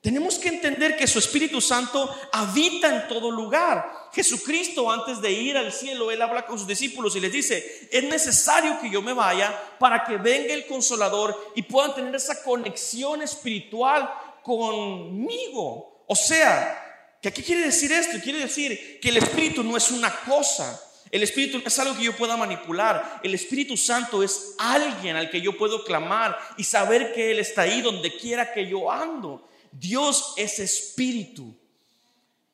Tenemos 0.00 0.38
que 0.38 0.48
entender 0.48 0.96
que 0.96 1.06
su 1.06 1.18
Espíritu 1.18 1.60
Santo 1.60 2.14
habita 2.32 2.94
en 2.94 3.08
todo 3.08 3.30
lugar. 3.30 4.08
Jesucristo 4.12 4.90
antes 4.90 5.20
de 5.20 5.32
ir 5.32 5.56
al 5.56 5.72
cielo, 5.72 6.10
Él 6.10 6.22
habla 6.22 6.46
con 6.46 6.58
sus 6.58 6.68
discípulos 6.68 7.16
y 7.16 7.20
les 7.20 7.32
dice, 7.32 7.88
es 7.90 8.04
necesario 8.04 8.78
que 8.80 8.88
yo 8.88 9.02
me 9.02 9.12
vaya 9.12 9.52
para 9.78 10.04
que 10.04 10.16
venga 10.16 10.54
el 10.54 10.66
consolador 10.66 11.52
y 11.56 11.62
puedan 11.62 11.94
tener 11.94 12.14
esa 12.14 12.42
conexión 12.42 13.20
espiritual 13.20 14.08
conmigo. 14.42 16.04
O 16.06 16.14
sea, 16.14 17.18
¿qué 17.20 17.32
quiere 17.32 17.62
decir 17.62 17.90
esto? 17.90 18.18
Quiere 18.22 18.38
decir 18.38 19.00
que 19.00 19.08
el 19.08 19.16
Espíritu 19.16 19.64
no 19.64 19.76
es 19.76 19.90
una 19.90 20.14
cosa. 20.20 20.80
El 21.10 21.22
Espíritu 21.22 21.58
no 21.58 21.64
es 21.66 21.78
algo 21.78 21.96
que 21.96 22.04
yo 22.04 22.16
pueda 22.16 22.36
manipular. 22.36 23.20
El 23.24 23.34
Espíritu 23.34 23.76
Santo 23.76 24.22
es 24.22 24.54
alguien 24.58 25.16
al 25.16 25.30
que 25.30 25.40
yo 25.40 25.56
puedo 25.58 25.84
clamar 25.84 26.38
y 26.56 26.64
saber 26.64 27.12
que 27.12 27.32
Él 27.32 27.40
está 27.40 27.62
ahí 27.62 27.80
donde 27.80 28.16
quiera 28.16 28.52
que 28.52 28.68
yo 28.68 28.90
ando. 28.90 29.45
Dios 29.78 30.34
es 30.36 30.58
espíritu. 30.58 31.54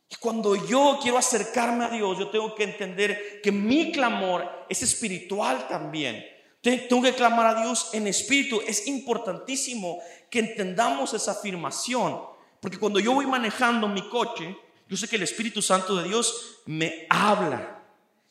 Y 0.09 0.17
cuando 0.17 0.55
yo 0.67 0.99
quiero 1.01 1.19
acercarme 1.19 1.85
a 1.85 1.91
Dios, 1.91 2.19
yo 2.19 2.29
tengo 2.29 2.55
que 2.55 2.65
entender 2.65 3.41
que 3.43 3.51
mi 3.51 3.93
clamor 3.93 4.67
es 4.69 4.83
espiritual 4.83 5.67
también. 5.69 6.25
Tengo 6.61 7.03
que 7.03 7.15
clamar 7.15 7.57
a 7.57 7.63
Dios 7.63 7.91
en 7.93 8.07
espíritu. 8.07 8.61
Es 8.67 8.87
importantísimo 8.87 10.01
que 10.31 10.41
entendamos 10.41 11.13
esa 11.15 11.33
afirmación. 11.33 12.21
Porque 12.61 12.79
cuando 12.79 13.01
yo 13.01 13.15
voy 13.15 13.27
manejando 13.27 13.89
mi 13.89 14.09
coche, 14.09 14.57
yo 14.89 14.97
sé 14.97 15.09
que 15.09 15.17
el 15.17 15.23
Espíritu 15.23 15.63
Santo 15.63 15.97
de 15.97 16.09
Dios 16.09 16.61
me 16.67 17.07
habla. 17.09 17.83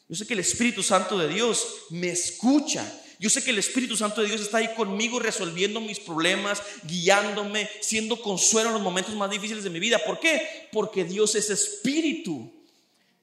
Yo 0.07 0.15
sé 0.15 0.25
que 0.25 0.33
el 0.33 0.39
Espíritu 0.39 0.83
Santo 0.83 1.17
de 1.17 1.27
Dios 1.27 1.85
me 1.89 2.09
escucha. 2.09 2.85
Yo 3.21 3.29
sé 3.29 3.43
que 3.43 3.51
el 3.51 3.59
Espíritu 3.59 3.95
Santo 3.95 4.21
de 4.21 4.27
Dios 4.27 4.41
está 4.41 4.57
ahí 4.57 4.73
conmigo 4.73 5.19
resolviendo 5.19 5.79
mis 5.79 5.99
problemas, 5.99 6.63
guiándome, 6.87 7.69
siendo 7.79 8.19
consuelo 8.19 8.69
en 8.69 8.73
los 8.73 8.81
momentos 8.81 9.13
más 9.13 9.29
difíciles 9.29 9.63
de 9.63 9.69
mi 9.69 9.79
vida. 9.79 9.99
¿Por 10.03 10.19
qué? 10.19 10.67
Porque 10.71 11.03
Dios 11.03 11.35
es 11.35 11.51
espíritu. 11.51 12.40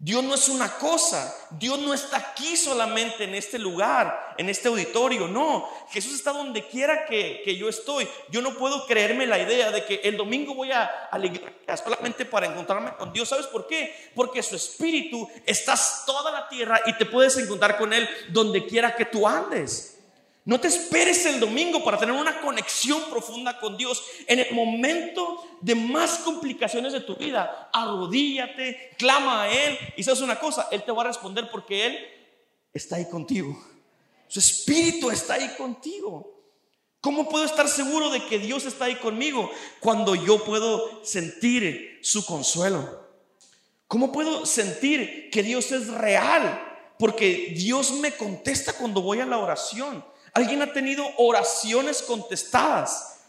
Dios 0.01 0.23
no 0.23 0.35
es 0.37 0.49
una 0.49 0.79
cosa, 0.79 1.35
Dios 1.51 1.81
no 1.81 1.93
está 1.93 2.19
aquí 2.19 2.57
solamente 2.57 3.25
en 3.25 3.35
este 3.35 3.59
lugar, 3.59 4.37
en 4.39 4.49
este 4.49 4.69
auditorio, 4.69 5.27
no, 5.27 5.69
Jesús 5.91 6.15
está 6.15 6.31
donde 6.31 6.69
quiera 6.69 7.05
que, 7.05 7.57
yo 7.59 7.69
estoy. 7.69 8.07
Yo 8.31 8.41
no 8.41 8.55
puedo 8.55 8.87
creerme 8.87 9.27
la 9.27 9.41
idea 9.41 9.73
de 9.73 9.85
que 9.85 10.01
el 10.05 10.17
domingo 10.17 10.55
voy 10.55 10.71
a, 10.71 10.85
a 10.85 11.19
la 11.19 11.27
iglesia 11.27 11.77
solamente 11.77 12.25
para 12.25 12.47
encontrarme 12.47 12.95
con 12.95 13.13
Dios. 13.13 13.29
¿Sabes 13.29 13.49
por 13.49 13.67
qué? 13.67 14.13
Porque 14.15 14.41
su 14.41 14.55
espíritu 14.55 15.29
está 15.45 15.75
toda 16.07 16.31
la 16.31 16.49
tierra 16.49 16.81
y 16.87 16.93
te 16.93 17.05
puedes 17.05 17.37
encontrar 17.37 17.77
con 17.77 17.93
Él 17.93 18.09
donde 18.29 18.67
quiera 18.67 18.95
que 18.95 19.05
tú 19.05 19.27
andes. 19.27 19.98
No 20.49 20.59
te 20.59 20.69
esperes 20.69 21.27
el 21.27 21.41
domingo 21.41 21.85
para 21.85 21.99
tener 21.99 22.15
una 22.15 22.41
conexión 22.41 23.03
profunda 23.11 23.61
con 23.61 23.77
Dios. 23.77 24.03
En 24.27 24.39
el 24.39 24.55
momento 24.55 25.45
de 25.61 25.75
más 25.75 26.21
complicaciones 26.21 26.95
de 26.95 27.03
tu 27.03 27.17
vida, 27.17 27.69
arrodíllate, 27.71 28.95
clama 28.97 29.43
a 29.43 29.53
Él 29.53 29.79
y 29.95 30.03
sabes 30.03 30.23
una 30.23 30.41
cosa, 30.41 30.69
Él 30.71 30.83
te 30.85 30.91
va 30.91 31.03
a 31.03 31.09
responder 31.09 31.51
porque 31.51 31.85
Él 31.85 31.99
está 32.73 32.97
ahí 32.97 33.05
contigo. 33.11 33.63
Su 34.27 34.39
espíritu 34.39 35.11
está 35.11 35.35
ahí 35.35 35.55
contigo. 35.59 36.43
¿Cómo 37.03 37.29
puedo 37.29 37.45
estar 37.45 37.69
seguro 37.69 38.09
de 38.09 38.25
que 38.25 38.39
Dios 38.39 38.65
está 38.65 38.87
ahí 38.87 38.97
conmigo 38.97 39.51
cuando 39.81 40.15
yo 40.15 40.43
puedo 40.45 41.05
sentir 41.05 41.99
su 42.03 42.25
consuelo? 42.25 43.07
¿Cómo 43.87 44.11
puedo 44.13 44.47
sentir 44.47 45.29
que 45.31 45.43
Dios 45.43 45.73
es 45.73 45.89
real? 45.89 46.59
Porque 46.99 47.53
Dios 47.55 47.93
me 47.93 48.13
contesta 48.13 48.73
cuando 48.73 49.03
voy 49.03 49.21
a 49.21 49.27
la 49.27 49.37
oración. 49.37 50.03
¿Alguien 50.35 50.63
ha 50.63 50.73
tenido 50.73 51.05
oraciones 51.17 52.03
contestadas? 52.03 53.21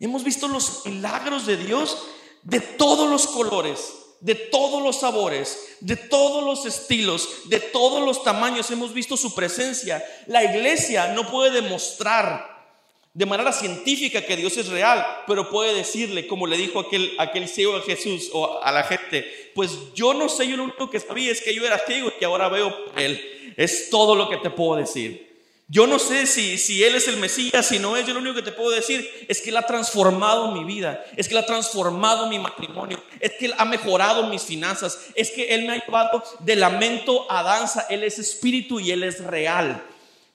Hemos 0.00 0.24
visto 0.24 0.48
los 0.48 0.84
milagros 0.86 1.46
de 1.46 1.56
Dios 1.56 1.96
de 2.42 2.60
todos 2.60 3.08
los 3.10 3.26
colores, 3.26 3.94
de 4.20 4.34
todos 4.34 4.82
los 4.82 5.00
sabores, 5.00 5.76
de 5.80 5.96
todos 5.96 6.44
los 6.44 6.66
estilos, 6.66 7.28
de 7.46 7.60
todos 7.60 8.04
los 8.04 8.22
tamaños. 8.22 8.70
Hemos 8.70 8.92
visto 8.92 9.16
su 9.16 9.34
presencia. 9.34 10.04
La 10.26 10.44
iglesia 10.44 11.08
no 11.14 11.30
puede 11.30 11.62
demostrar 11.62 12.54
de 13.14 13.26
manera 13.26 13.52
científica 13.52 14.26
que 14.26 14.36
Dios 14.36 14.56
es 14.56 14.68
real, 14.68 15.06
pero 15.26 15.48
puede 15.48 15.72
decirle, 15.72 16.26
como 16.26 16.48
le 16.48 16.56
dijo 16.56 16.80
aquel, 16.80 17.14
aquel 17.18 17.48
ciego 17.48 17.76
a 17.76 17.82
Jesús 17.82 18.28
o 18.32 18.60
a 18.60 18.72
la 18.72 18.82
gente, 18.82 19.52
pues 19.54 19.70
yo 19.94 20.14
no 20.14 20.28
sé, 20.28 20.48
yo 20.48 20.56
lo 20.56 20.64
único 20.64 20.90
que 20.90 20.98
sabía 20.98 21.30
es 21.30 21.40
que 21.40 21.54
yo 21.54 21.64
era 21.64 21.78
ciego 21.78 22.08
y 22.08 22.18
que 22.18 22.24
ahora 22.24 22.48
veo 22.48 22.76
Él. 22.96 23.33
Es 23.56 23.90
todo 23.90 24.14
lo 24.14 24.28
que 24.28 24.38
te 24.38 24.50
puedo 24.50 24.76
decir. 24.76 25.34
Yo 25.66 25.86
no 25.86 25.98
sé 25.98 26.26
si, 26.26 26.58
si 26.58 26.84
Él 26.84 26.94
es 26.94 27.08
el 27.08 27.16
Mesías, 27.16 27.66
si 27.66 27.78
no 27.78 27.96
es, 27.96 28.06
yo 28.06 28.12
lo 28.12 28.20
único 28.20 28.36
que 28.36 28.42
te 28.42 28.52
puedo 28.52 28.70
decir 28.70 29.08
es 29.28 29.40
que 29.40 29.48
Él 29.48 29.56
ha 29.56 29.66
transformado 29.66 30.52
mi 30.52 30.62
vida, 30.62 31.02
es 31.16 31.26
que 31.26 31.34
Él 31.34 31.42
ha 31.42 31.46
transformado 31.46 32.28
mi 32.28 32.38
matrimonio, 32.38 33.02
es 33.18 33.32
que 33.32 33.46
Él 33.46 33.54
ha 33.56 33.64
mejorado 33.64 34.26
mis 34.28 34.42
finanzas, 34.42 34.98
es 35.14 35.30
que 35.30 35.54
Él 35.54 35.66
me 35.66 35.72
ha 35.72 35.84
llevado 35.84 36.22
de 36.40 36.56
lamento 36.56 37.30
a 37.30 37.42
danza, 37.42 37.86
Él 37.88 38.04
es 38.04 38.18
espíritu 38.18 38.78
y 38.78 38.90
Él 38.90 39.04
es 39.04 39.24
real. 39.24 39.82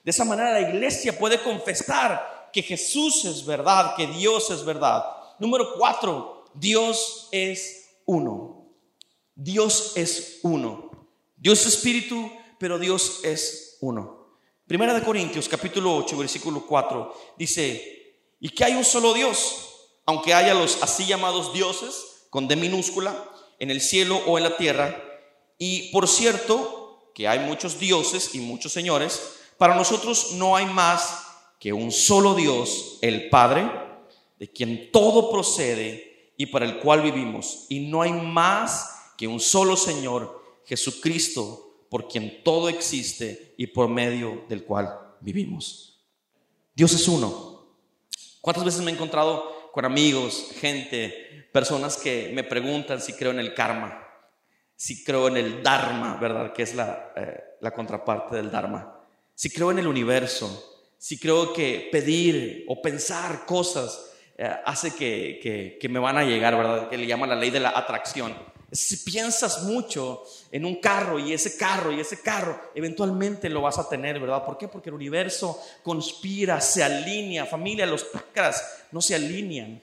De 0.04 0.10
esa 0.10 0.26
manera 0.26 0.60
la 0.60 0.68
iglesia 0.68 1.18
puede 1.18 1.40
confesar 1.40 2.50
que 2.52 2.64
Jesús 2.64 3.26
es 3.26 3.46
verdad, 3.46 3.96
que 3.96 4.08
Dios 4.08 4.50
es 4.50 4.66
verdad. 4.66 5.06
Número 5.38 5.76
cuatro, 5.78 6.46
Dios 6.56 7.30
es 7.32 7.92
uno. 8.06 8.66
Dios 9.36 9.94
es 9.96 10.40
uno. 10.42 11.08
Dios 11.38 11.62
es 11.62 11.76
espíritu, 11.76 12.32
pero 12.60 12.78
Dios 12.78 13.22
es 13.24 13.78
uno. 13.82 14.38
Primera 14.68 14.94
de 14.94 15.02
Corintios 15.02 15.50
capítulo 15.50 15.96
8 15.96 16.18
versículo 16.18 16.66
4 16.68 17.16
dice, 17.38 18.18
y 18.40 18.50
que 18.50 18.66
hay 18.66 18.76
un 18.76 18.86
solo 18.86 19.14
Dios, 19.14 19.90
aunque 20.06 20.34
haya 20.34 20.54
los 20.54 20.84
así 20.84 21.06
llamados 21.06 21.54
dioses 21.54 22.28
con 22.30 22.48
D 22.48 22.56
minúscula 22.56 23.26
en 23.58 23.72
el 23.72 23.82
cielo 23.82 24.22
o 24.28 24.38
en 24.38 24.44
la 24.44 24.58
tierra, 24.58 25.04
y 25.58 25.92
por 25.92 26.08
cierto 26.08 27.12
que 27.16 27.28
hay 27.28 27.40
muchos 27.40 27.80
dioses 27.80 28.36
y 28.36 28.40
muchos 28.40 28.72
señores, 28.72 29.38
para 29.58 29.76
nosotros 29.76 30.34
no 30.34 30.56
hay 30.56 30.66
más 30.66 31.26
que 31.60 31.74
un 31.74 31.92
solo 31.92 32.36
Dios, 32.36 33.00
el 33.02 33.30
Padre, 33.30 33.70
de 34.38 34.52
quien 34.52 34.92
todo 34.92 35.32
procede 35.32 36.34
y 36.38 36.46
para 36.46 36.66
el 36.66 36.80
cual 36.80 37.02
vivimos, 37.02 37.66
y 37.70 37.80
no 37.80 38.02
hay 38.02 38.12
más 38.14 39.14
que 39.18 39.28
un 39.28 39.40
solo 39.40 39.76
Señor, 39.76 40.42
Jesucristo, 40.66 41.69
por 41.90 42.08
quien 42.08 42.44
todo 42.44 42.70
existe 42.70 43.54
y 43.58 43.68
por 43.68 43.90
medio 43.90 44.46
del 44.48 44.64
cual 44.64 45.16
vivimos. 45.20 46.00
Dios 46.76 46.94
es 46.94 47.08
uno. 47.08 47.68
¿Cuántas 48.42 48.64
veces 48.64 48.82
me 48.82 48.92
he 48.92 48.94
encontrado 48.94 49.72
con 49.74 49.86
amigos, 49.86 50.52
gente, 50.60 51.48
personas 51.52 51.98
que 51.98 52.32
me 52.34 52.44
preguntan 52.44 53.02
si 53.02 53.14
creo 53.14 53.32
en 53.32 53.40
el 53.40 53.54
karma, 53.54 54.08
si 54.76 55.04
creo 55.04 55.28
en 55.28 55.38
el 55.38 55.62
Dharma, 55.62 56.18
¿verdad? 56.22 56.54
Que 56.54 56.64
es 56.64 56.74
la, 56.74 57.12
eh, 57.16 57.44
la 57.60 57.72
contraparte 57.72 58.38
del 58.38 58.50
Dharma. 58.50 58.98
Si 59.36 59.50
creo 59.50 59.72
en 59.72 59.80
el 59.80 59.88
universo, 59.88 60.88
si 60.98 61.20
creo 61.20 61.54
que 61.54 61.90
pedir 61.92 62.66
o 62.68 62.82
pensar 62.82 63.46
cosas 63.46 64.12
eh, 64.38 64.50
hace 64.66 64.96
que, 64.96 65.40
que, 65.44 65.78
que, 65.82 65.90
me 65.90 66.00
van 66.00 66.18
a 66.18 66.24
llegar, 66.24 66.56
¿verdad? 66.56 66.90
Que 66.90 66.98
le 66.98 67.08
llama 67.08 67.28
la 67.28 67.36
ley 67.36 67.50
de 67.50 67.60
la 67.60 67.78
atracción. 67.78 68.34
Si 68.72 68.98
piensas 68.98 69.64
mucho 69.64 70.24
en 70.52 70.64
un 70.64 70.76
carro 70.76 71.18
y 71.18 71.34
ese 71.34 71.58
carro 71.58 71.92
y 71.92 72.00
ese 72.00 72.22
carro, 72.22 72.60
eventualmente 72.76 73.50
lo 73.50 73.62
vas 73.62 73.80
a 73.80 73.90
tener, 73.90 74.20
¿verdad? 74.20 74.46
¿Por 74.46 74.58
qué? 74.58 74.68
Porque 74.68 74.90
el 74.90 74.96
universo 74.96 75.60
conspira, 75.82 76.62
se 76.62 76.84
alinea. 76.84 77.48
Familia, 77.48 77.88
los 77.88 78.12
chakras 78.12 78.64
no 78.92 79.02
se 79.02 79.16
alinean. 79.16 79.82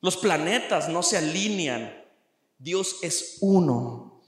Los 0.00 0.16
planetas 0.16 0.88
no 0.88 1.02
se 1.02 1.18
alinean. 1.18 2.04
Dios 2.58 2.98
es 3.02 3.38
uno. 3.40 4.20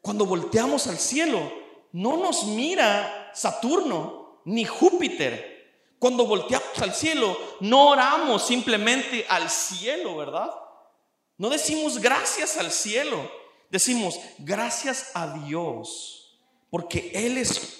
Cuando 0.00 0.24
volteamos 0.24 0.86
al 0.86 0.98
cielo, 0.98 1.52
no 1.92 2.16
nos 2.16 2.46
mira 2.46 3.30
Saturno 3.34 4.40
ni 4.46 4.64
Júpiter. 4.64 5.58
Cuando 5.98 6.26
volteamos 6.26 6.78
al 6.80 6.94
cielo, 6.94 7.36
no 7.60 7.90
oramos 7.90 8.46
simplemente 8.46 9.26
al 9.28 9.50
cielo, 9.50 10.16
¿verdad? 10.16 10.50
No 11.38 11.48
decimos 11.48 12.00
gracias 12.00 12.56
al 12.56 12.70
cielo, 12.70 13.30
decimos 13.70 14.20
gracias 14.38 15.12
a 15.14 15.38
Dios, 15.46 16.38
porque 16.70 17.12
Él 17.14 17.38
es 17.38 17.78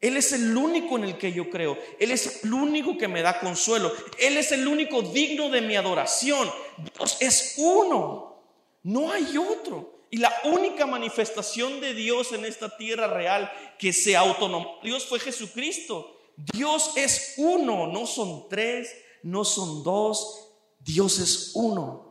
él 0.00 0.16
es 0.16 0.32
el 0.32 0.56
único 0.56 0.96
en 0.96 1.04
el 1.04 1.18
que 1.18 1.32
yo 1.32 1.50
creo. 1.50 1.76
Él 1.98 2.12
es 2.12 2.44
el 2.44 2.52
único 2.52 2.96
que 2.96 3.08
me 3.08 3.22
da 3.22 3.40
consuelo. 3.40 3.92
Él 4.18 4.36
es 4.36 4.52
el 4.52 4.66
único 4.68 5.02
digno 5.02 5.48
de 5.50 5.60
mi 5.60 5.74
adoración. 5.74 6.48
Dios 6.94 7.16
es 7.20 7.54
uno. 7.56 8.44
No 8.84 9.10
hay 9.10 9.36
otro. 9.36 10.04
Y 10.10 10.18
la 10.18 10.32
única 10.44 10.86
manifestación 10.86 11.80
de 11.80 11.94
Dios 11.94 12.32
en 12.32 12.44
esta 12.44 12.76
tierra 12.76 13.08
real 13.08 13.50
que 13.78 13.92
se 13.92 14.16
autonomó 14.16 14.78
Dios 14.82 15.04
fue 15.04 15.18
Jesucristo. 15.18 16.16
Dios 16.36 16.92
es 16.94 17.34
uno. 17.36 17.88
No 17.88 18.06
son 18.06 18.48
tres, 18.48 18.94
no 19.24 19.44
son 19.44 19.82
dos. 19.82 20.52
Dios 20.78 21.18
es 21.18 21.50
uno. 21.54 22.07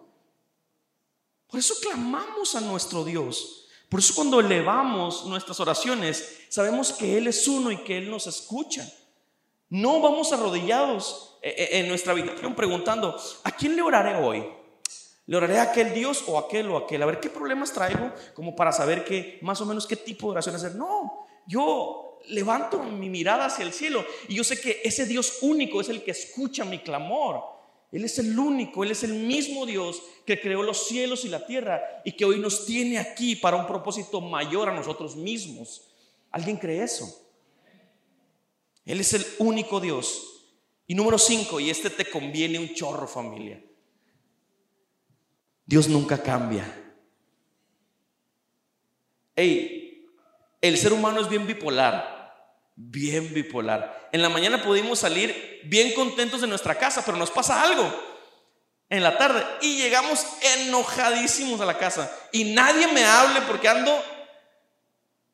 Por 1.49 1.59
eso 1.59 1.75
clamamos 1.81 2.55
a 2.55 2.61
nuestro 2.61 3.03
Dios. 3.03 3.67
Por 3.89 3.99
eso 3.99 4.13
cuando 4.15 4.39
elevamos 4.39 5.25
nuestras 5.25 5.59
oraciones, 5.59 6.41
sabemos 6.49 6.91
que 6.91 7.17
Él 7.17 7.27
es 7.27 7.47
uno 7.47 7.71
y 7.71 7.77
que 7.77 7.97
Él 7.97 8.11
nos 8.11 8.27
escucha. 8.27 8.87
No 9.69 10.01
vamos 10.01 10.33
arrodillados 10.33 11.37
eh, 11.41 11.55
eh, 11.57 11.79
en 11.79 11.87
nuestra 11.87 12.11
habitación 12.13 12.55
preguntando, 12.55 13.17
¿a 13.43 13.51
quién 13.51 13.75
le 13.75 13.81
oraré 13.81 14.15
hoy? 14.15 14.45
¿Le 15.25 15.35
oraré 15.35 15.59
a 15.59 15.63
aquel 15.63 15.93
Dios 15.93 16.23
o 16.27 16.37
aquel 16.37 16.69
o 16.69 16.77
aquel? 16.77 17.03
A 17.03 17.05
ver 17.05 17.19
qué 17.19 17.29
problemas 17.29 17.73
traigo 17.73 18.13
como 18.33 18.55
para 18.55 18.71
saber 18.71 19.03
qué, 19.03 19.39
más 19.41 19.59
o 19.59 19.65
menos 19.65 19.85
qué 19.85 19.97
tipo 19.97 20.27
de 20.27 20.31
oración 20.31 20.55
hacer. 20.55 20.75
No, 20.75 21.27
yo 21.45 22.19
levanto 22.27 22.79
mi 22.79 23.09
mirada 23.09 23.45
hacia 23.45 23.65
el 23.65 23.73
cielo 23.73 24.05
y 24.27 24.35
yo 24.35 24.43
sé 24.43 24.59
que 24.59 24.81
ese 24.83 25.05
Dios 25.05 25.39
único 25.41 25.81
es 25.81 25.89
el 25.89 26.03
que 26.03 26.11
escucha 26.11 26.63
mi 26.65 26.79
clamor. 26.79 27.56
Él 27.91 28.03
es 28.03 28.19
el 28.19 28.37
único, 28.37 28.83
Él 28.83 28.91
es 28.91 29.03
el 29.03 29.13
mismo 29.13 29.65
Dios 29.65 30.01
que 30.25 30.39
creó 30.41 30.61
los 30.61 30.87
cielos 30.87 31.23
y 31.23 31.29
la 31.29 31.45
tierra 31.45 32.01
y 32.03 32.11
que 32.11 32.25
hoy 32.25 32.39
nos 32.39 32.65
tiene 32.65 32.97
aquí 32.97 33.35
para 33.35 33.57
un 33.57 33.65
propósito 33.65 34.19
mayor 34.19 34.69
a 34.69 34.73
nosotros 34.73 35.15
mismos. 35.15 35.87
¿Alguien 36.31 36.57
cree 36.57 36.83
eso? 36.83 37.05
Él 38.85 38.99
es 38.99 39.13
el 39.13 39.25
único 39.39 39.79
Dios. 39.79 40.33
Y 40.85 40.95
número 40.95 41.17
cinco, 41.17 41.59
y 41.59 41.69
este 41.69 41.89
te 41.89 42.09
conviene 42.09 42.59
un 42.59 42.73
chorro 42.73 43.07
familia. 43.07 43.61
Dios 45.65 45.89
nunca 45.89 46.21
cambia. 46.21 46.95
Hey, 49.35 50.05
el 50.61 50.77
ser 50.77 50.93
humano 50.93 51.19
es 51.19 51.29
bien 51.29 51.45
bipolar 51.45 52.16
bien 52.77 53.33
bipolar. 53.33 54.09
En 54.13 54.21
la 54.21 54.29
mañana 54.29 54.63
pudimos 54.63 54.99
salir 54.99 55.61
bien 55.65 55.93
contentos 55.93 56.39
de 56.39 56.47
nuestra 56.47 56.75
casa, 56.75 57.03
pero 57.03 57.17
nos 57.17 57.31
pasa 57.31 57.61
algo 57.61 57.91
en 58.89 59.03
la 59.03 59.17
tarde 59.17 59.43
y 59.61 59.77
llegamos 59.77 60.25
enojadísimos 60.59 61.59
a 61.59 61.65
la 61.65 61.77
casa 61.77 62.09
y 62.31 62.53
nadie 62.53 62.87
me 62.93 63.03
hable 63.03 63.41
porque 63.41 63.67
ando, 63.67 64.01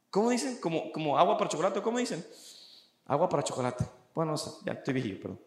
¿cómo 0.09 0.31
dicen? 0.31 0.59
Como, 0.59 0.91
como 0.91 1.19
agua 1.19 1.37
para 1.37 1.49
chocolate, 1.49 1.81
¿cómo 1.81 1.99
dicen? 1.99 2.25
Agua 3.05 3.29
para 3.29 3.43
chocolate. 3.43 3.85
Bueno, 4.15 4.35
ya 4.65 4.73
estoy 4.73 4.93
viejillo, 4.93 5.19
pero... 5.21 5.39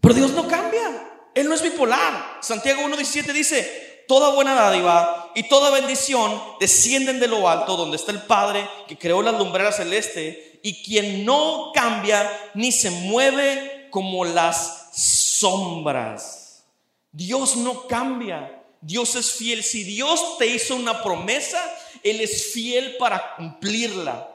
Pero 0.00 0.14
Dios 0.14 0.32
no 0.32 0.48
cambia. 0.48 1.10
Él 1.32 1.48
no 1.48 1.54
es 1.54 1.62
bipolar. 1.62 2.38
Santiago 2.40 2.82
1.17 2.82 3.32
dice, 3.32 3.91
toda 4.06 4.34
buena 4.34 4.54
dádiva 4.54 5.30
y 5.34 5.44
toda 5.44 5.70
bendición 5.70 6.42
descienden 6.60 7.20
de 7.20 7.28
lo 7.28 7.48
alto, 7.48 7.76
donde 7.76 7.96
está 7.96 8.12
el 8.12 8.22
Padre 8.22 8.68
que 8.86 8.98
creó 8.98 9.22
la 9.22 9.32
lumbrera 9.32 9.72
celeste 9.72 10.60
y 10.62 10.82
quien 10.82 11.24
no 11.24 11.72
cambia 11.74 12.30
ni 12.54 12.72
se 12.72 12.90
mueve 12.90 13.88
como 13.90 14.24
las 14.24 14.90
sombras. 14.94 16.64
Dios 17.10 17.56
no 17.56 17.86
cambia. 17.86 18.62
Dios 18.80 19.14
es 19.14 19.32
fiel. 19.32 19.62
Si 19.62 19.84
Dios 19.84 20.38
te 20.38 20.46
hizo 20.46 20.74
una 20.74 21.02
promesa, 21.02 21.62
Él 22.02 22.20
es 22.20 22.52
fiel 22.52 22.96
para 22.96 23.36
cumplirla. 23.36 24.28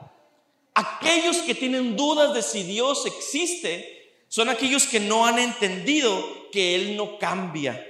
Aquellos 0.74 1.38
que 1.38 1.54
tienen 1.54 1.96
dudas 1.96 2.32
de 2.34 2.42
si 2.42 2.62
Dios 2.62 3.04
existe 3.06 3.96
son 4.28 4.48
aquellos 4.48 4.86
que 4.86 5.00
no 5.00 5.26
han 5.26 5.38
entendido 5.38 6.50
que 6.52 6.74
Él 6.74 6.96
no 6.96 7.18
cambia. 7.18 7.84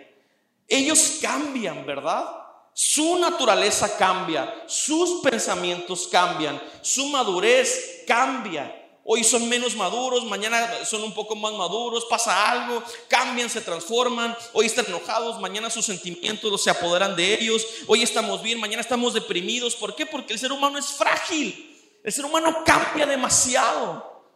Ellos 0.68 1.18
cambian, 1.22 1.86
¿verdad? 1.86 2.26
Su 2.74 3.18
naturaleza 3.18 3.96
cambia, 3.96 4.64
sus 4.66 5.20
pensamientos 5.22 6.06
cambian, 6.06 6.62
su 6.82 7.06
madurez 7.06 8.04
cambia. 8.06 8.74
Hoy 9.02 9.24
son 9.24 9.48
menos 9.48 9.74
maduros, 9.74 10.26
mañana 10.26 10.84
son 10.84 11.02
un 11.02 11.14
poco 11.14 11.34
más 11.34 11.54
maduros, 11.54 12.04
pasa 12.04 12.50
algo, 12.50 12.82
cambian, 13.08 13.48
se 13.48 13.62
transforman. 13.62 14.36
Hoy 14.52 14.66
están 14.66 14.84
enojados, 14.86 15.40
mañana 15.40 15.70
sus 15.70 15.86
sentimientos 15.86 16.62
se 16.62 16.68
apoderan 16.68 17.16
de 17.16 17.32
ellos. 17.32 17.66
Hoy 17.86 18.02
estamos 18.02 18.42
bien, 18.42 18.60
mañana 18.60 18.82
estamos 18.82 19.14
deprimidos. 19.14 19.74
¿Por 19.74 19.96
qué? 19.96 20.04
Porque 20.04 20.34
el 20.34 20.38
ser 20.38 20.52
humano 20.52 20.78
es 20.78 20.88
frágil. 20.88 22.00
El 22.04 22.12
ser 22.12 22.26
humano 22.26 22.62
cambia 22.66 23.06
demasiado. 23.06 24.26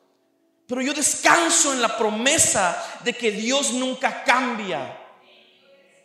Pero 0.67 0.81
yo 0.81 0.95
descanso 0.95 1.75
en 1.75 1.83
la 1.83 1.99
promesa 1.99 3.01
de 3.05 3.13
que 3.13 3.31
Dios 3.31 3.73
nunca 3.73 4.25
cambia. 4.25 5.02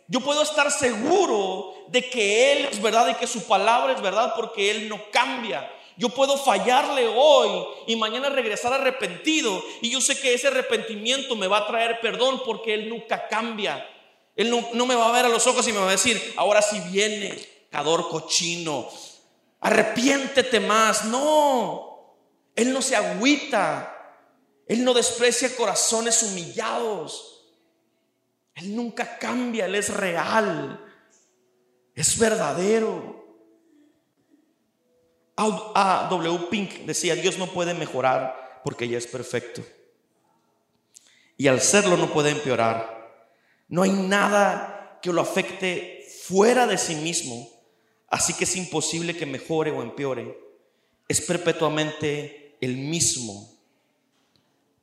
Yo 0.08 0.20
puedo 0.20 0.42
estar 0.42 0.70
seguro 0.72 1.74
de 1.88 2.08
que 2.08 2.52
Él 2.52 2.68
es 2.70 2.80
verdad 2.80 3.08
y 3.08 3.14
que 3.14 3.26
su 3.26 3.46
palabra 3.46 3.92
es 3.92 4.00
verdad 4.00 4.32
porque 4.34 4.70
Él 4.70 4.88
no 4.88 4.98
cambia. 5.10 5.70
Yo 5.98 6.08
puedo 6.08 6.38
fallarle 6.38 7.08
hoy 7.08 7.66
y 7.86 7.96
mañana 7.96 8.30
regresar 8.30 8.72
arrepentido. 8.72 9.62
Y 9.82 9.90
yo 9.90 10.00
sé 10.00 10.18
que 10.18 10.32
ese 10.32 10.48
arrepentimiento 10.48 11.36
me 11.36 11.46
va 11.46 11.58
a 11.58 11.66
traer 11.66 12.00
perdón 12.00 12.40
porque 12.46 12.72
Él 12.72 12.88
nunca 12.88 13.28
cambia. 13.28 13.86
Él 14.34 14.50
no, 14.72 14.86
me 14.86 14.94
va 14.94 15.08
a 15.08 15.12
ver 15.12 15.26
a 15.26 15.28
los 15.28 15.46
ojos 15.46 15.66
y 15.68 15.72
me 15.72 15.80
va 15.80 15.88
a 15.88 15.92
decir, 15.92 16.34
ahora 16.36 16.62
sí 16.62 16.80
viene, 16.92 17.36
cador 17.70 18.08
cochino, 18.08 18.88
arrepiéntete 19.60 20.60
más. 20.60 21.04
No, 21.04 22.16
Él 22.54 22.72
no 22.72 22.80
se 22.80 22.96
agüita. 22.96 23.94
Él 24.68 24.84
no 24.84 24.94
desprecia 24.94 25.54
corazones 25.56 26.22
humillados. 26.22 27.37
Él 28.58 28.74
nunca 28.74 29.18
cambia, 29.18 29.66
Él 29.66 29.74
es 29.76 29.94
real, 29.94 30.84
es 31.94 32.18
verdadero. 32.18 33.16
A. 35.36 36.08
W. 36.10 36.46
Pink 36.50 36.80
decía, 36.80 37.14
Dios 37.14 37.38
no 37.38 37.46
puede 37.52 37.72
mejorar 37.72 38.60
porque 38.64 38.88
ya 38.88 38.98
es 38.98 39.06
perfecto. 39.06 39.62
Y 41.36 41.46
al 41.46 41.60
serlo 41.60 41.96
no 41.96 42.12
puede 42.12 42.30
empeorar. 42.30 43.24
No 43.68 43.82
hay 43.82 43.92
nada 43.92 44.98
que 45.00 45.12
lo 45.12 45.20
afecte 45.20 46.04
fuera 46.24 46.66
de 46.66 46.76
sí 46.76 46.96
mismo, 46.96 47.48
así 48.08 48.34
que 48.34 48.44
es 48.44 48.56
imposible 48.56 49.16
que 49.16 49.26
mejore 49.26 49.70
o 49.70 49.82
empeore. 49.82 50.36
Es 51.06 51.20
perpetuamente 51.20 52.56
el 52.60 52.76
mismo. 52.76 53.56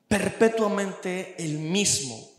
Perpetuamente 0.07 1.35
el 1.37 1.59
mismo. 1.59 2.34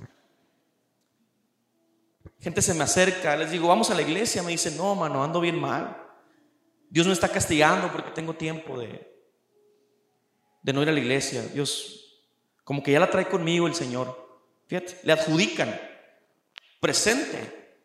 Gente 2.47 2.63
se 2.63 2.75
me 2.75 2.85
acerca, 2.85 3.37
les 3.37 3.51
digo, 3.51 3.67
vamos 3.67 3.91
a 3.91 3.95
la 3.97 4.03
iglesia, 4.03 4.41
me 4.41 4.53
dice, 4.53 4.71
no, 4.71 4.95
mano, 4.95 5.25
ando 5.25 5.41
bien 5.41 5.59
mal. 5.59 6.01
Dios 6.89 7.05
me 7.05 7.13
está 7.13 7.29
castigando 7.29 7.91
porque 7.91 8.13
tengo 8.13 8.35
tiempo 8.35 8.79
de, 8.79 9.13
de 10.63 10.73
no 10.73 10.81
ir 10.81 10.89
a 10.89 10.93
la 10.93 11.01
iglesia. 11.01 11.43
Dios, 11.43 12.23
como 12.63 12.85
que 12.85 12.93
ya 12.93 13.01
la 13.01 13.11
trae 13.11 13.27
conmigo 13.27 13.67
el 13.67 13.75
Señor. 13.75 14.39
Fíjate, 14.69 14.97
le 15.03 15.13
adjudican 15.13 15.77
presente 16.79 17.81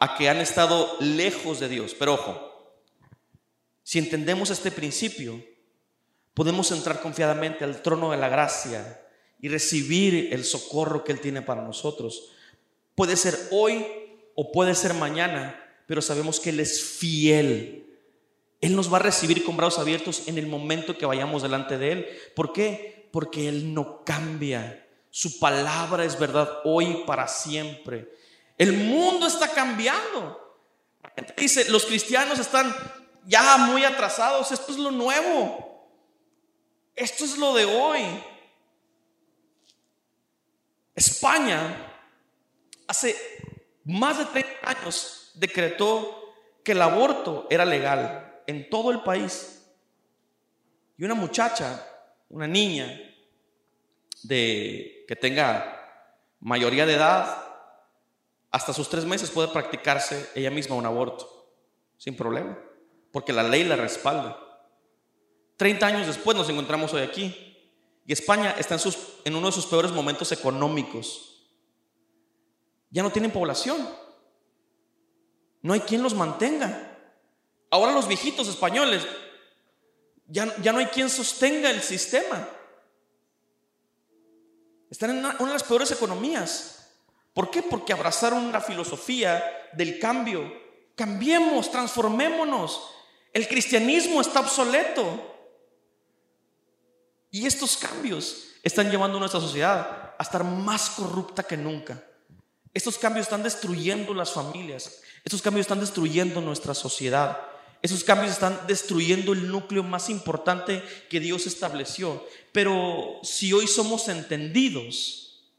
a 0.00 0.16
que 0.16 0.30
han 0.30 0.38
estado 0.38 0.96
lejos 1.00 1.60
de 1.60 1.68
Dios. 1.68 1.94
Pero 1.98 2.14
ojo, 2.14 2.80
si 3.82 3.98
entendemos 3.98 4.48
este 4.48 4.70
principio, 4.70 5.44
podemos 6.32 6.72
entrar 6.72 6.98
confiadamente 7.02 7.62
al 7.62 7.82
trono 7.82 8.10
de 8.10 8.16
la 8.16 8.30
gracia 8.30 9.05
y 9.40 9.48
recibir 9.48 10.32
el 10.32 10.44
socorro 10.44 11.04
que 11.04 11.12
Él 11.12 11.20
tiene 11.20 11.42
para 11.42 11.62
nosotros. 11.62 12.30
Puede 12.94 13.16
ser 13.16 13.36
hoy 13.50 13.84
o 14.34 14.52
puede 14.52 14.74
ser 14.74 14.94
mañana, 14.94 15.62
pero 15.86 16.02
sabemos 16.02 16.40
que 16.40 16.50
Él 16.50 16.60
es 16.60 16.82
fiel. 16.82 17.86
Él 18.60 18.74
nos 18.74 18.92
va 18.92 18.96
a 18.96 19.02
recibir 19.02 19.44
con 19.44 19.56
brazos 19.56 19.80
abiertos 19.80 20.26
en 20.26 20.38
el 20.38 20.46
momento 20.46 20.96
que 20.96 21.06
vayamos 21.06 21.42
delante 21.42 21.78
de 21.78 21.92
Él. 21.92 22.06
¿Por 22.34 22.52
qué? 22.52 23.08
Porque 23.12 23.48
Él 23.48 23.74
no 23.74 24.02
cambia. 24.04 24.86
Su 25.10 25.38
palabra 25.38 26.04
es 26.04 26.18
verdad 26.18 26.60
hoy 26.64 27.04
para 27.06 27.28
siempre. 27.28 28.12
El 28.58 28.72
mundo 28.72 29.26
está 29.26 29.48
cambiando. 29.52 30.42
Dice, 31.36 31.70
los 31.70 31.84
cristianos 31.86 32.38
están 32.38 32.74
ya 33.26 33.56
muy 33.58 33.84
atrasados. 33.84 34.50
Esto 34.52 34.72
es 34.72 34.78
lo 34.78 34.90
nuevo. 34.90 35.88
Esto 36.94 37.24
es 37.24 37.36
lo 37.36 37.54
de 37.54 37.66
hoy. 37.66 38.02
España 40.96 41.92
hace 42.88 43.14
más 43.84 44.18
de 44.18 44.24
30 44.24 44.50
años 44.64 45.30
decretó 45.34 46.34
que 46.64 46.72
el 46.72 46.80
aborto 46.82 47.46
era 47.50 47.64
legal 47.64 48.42
en 48.46 48.68
todo 48.70 48.90
el 48.90 49.02
país. 49.02 49.62
Y 50.96 51.04
una 51.04 51.14
muchacha, 51.14 51.86
una 52.30 52.48
niña 52.48 52.98
de 54.22 55.04
que 55.06 55.14
tenga 55.14 55.72
mayoría 56.40 56.86
de 56.86 56.94
edad, 56.94 57.44
hasta 58.50 58.72
sus 58.72 58.88
tres 58.88 59.04
meses 59.04 59.30
puede 59.30 59.48
practicarse 59.48 60.30
ella 60.34 60.50
misma 60.50 60.76
un 60.76 60.86
aborto, 60.86 61.52
sin 61.98 62.16
problema, 62.16 62.58
porque 63.12 63.34
la 63.34 63.42
ley 63.42 63.64
la 63.64 63.76
respalda. 63.76 64.38
Treinta 65.58 65.86
años 65.86 66.06
después 66.06 66.36
nos 66.36 66.48
encontramos 66.48 66.92
hoy 66.94 67.02
aquí 67.02 67.55
y 68.06 68.12
España 68.12 68.54
está 68.58 68.74
en, 68.74 68.80
sus, 68.80 68.96
en 69.24 69.34
uno 69.34 69.48
de 69.48 69.52
sus 69.52 69.66
peores 69.66 69.90
momentos 69.90 70.30
económicos. 70.30 71.42
Ya 72.90 73.02
no 73.02 73.10
tienen 73.10 73.32
población. 73.32 73.88
No 75.62 75.72
hay 75.72 75.80
quien 75.80 76.02
los 76.02 76.14
mantenga. 76.14 76.96
Ahora 77.70 77.92
los 77.92 78.06
viejitos 78.06 78.46
españoles, 78.46 79.04
ya, 80.28 80.46
no 80.46 80.78
hay 80.78 80.86
quien 80.86 81.10
sostenga 81.10 81.70
el 81.70 81.82
sistema. 81.82 82.48
Están 84.88 85.10
en 85.10 85.18
una, 85.18 85.34
de 85.34 85.52
las 85.52 85.64
peores 85.64 85.90
economías. 85.90 86.92
¿Por 87.34 87.50
qué? 87.50 87.62
Porque 87.62 87.92
abrazaron 87.92 88.44
una 88.44 88.60
filosofía 88.60 89.44
del 89.72 89.98
cambio. 89.98 90.52
Cambiemos, 90.94 91.70
transformémonos. 91.72 92.88
El 93.32 93.48
cristianismo 93.48 94.20
está 94.20 94.40
obsoleto. 94.40 95.35
Y 97.36 97.44
estos 97.44 97.76
cambios 97.76 98.46
están 98.62 98.90
llevando 98.90 99.18
a 99.18 99.20
nuestra 99.20 99.42
sociedad 99.42 100.14
a 100.16 100.22
estar 100.22 100.42
más 100.42 100.88
corrupta 100.88 101.42
que 101.42 101.58
nunca. 101.58 102.02
Estos 102.72 102.96
cambios 102.96 103.26
están 103.26 103.42
destruyendo 103.42 104.14
las 104.14 104.32
familias. 104.32 105.02
Estos 105.22 105.42
cambios 105.42 105.64
están 105.64 105.80
destruyendo 105.80 106.40
nuestra 106.40 106.72
sociedad. 106.72 107.38
Esos 107.82 108.04
cambios 108.04 108.32
están 108.32 108.58
destruyendo 108.66 109.34
el 109.34 109.50
núcleo 109.50 109.82
más 109.82 110.08
importante 110.08 110.82
que 111.10 111.20
Dios 111.20 111.46
estableció. 111.46 112.26
Pero 112.52 113.20
si 113.22 113.52
hoy 113.52 113.66
somos 113.66 114.08
entendidos 114.08 115.52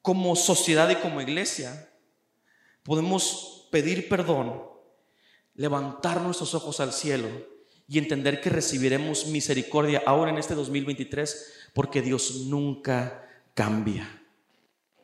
como 0.00 0.34
sociedad 0.34 0.90
y 0.90 0.96
como 0.96 1.20
iglesia, 1.20 1.92
podemos 2.82 3.68
pedir 3.70 4.08
perdón, 4.08 4.64
levantar 5.54 6.20
nuestros 6.20 6.54
ojos 6.54 6.80
al 6.80 6.92
cielo 6.92 7.51
y 7.92 7.98
entender 7.98 8.40
que 8.40 8.48
recibiremos 8.48 9.26
misericordia 9.26 10.02
ahora 10.06 10.30
en 10.30 10.38
este 10.38 10.54
2023 10.54 11.68
porque 11.74 12.00
Dios 12.00 12.46
nunca 12.46 13.28
cambia. 13.52 14.22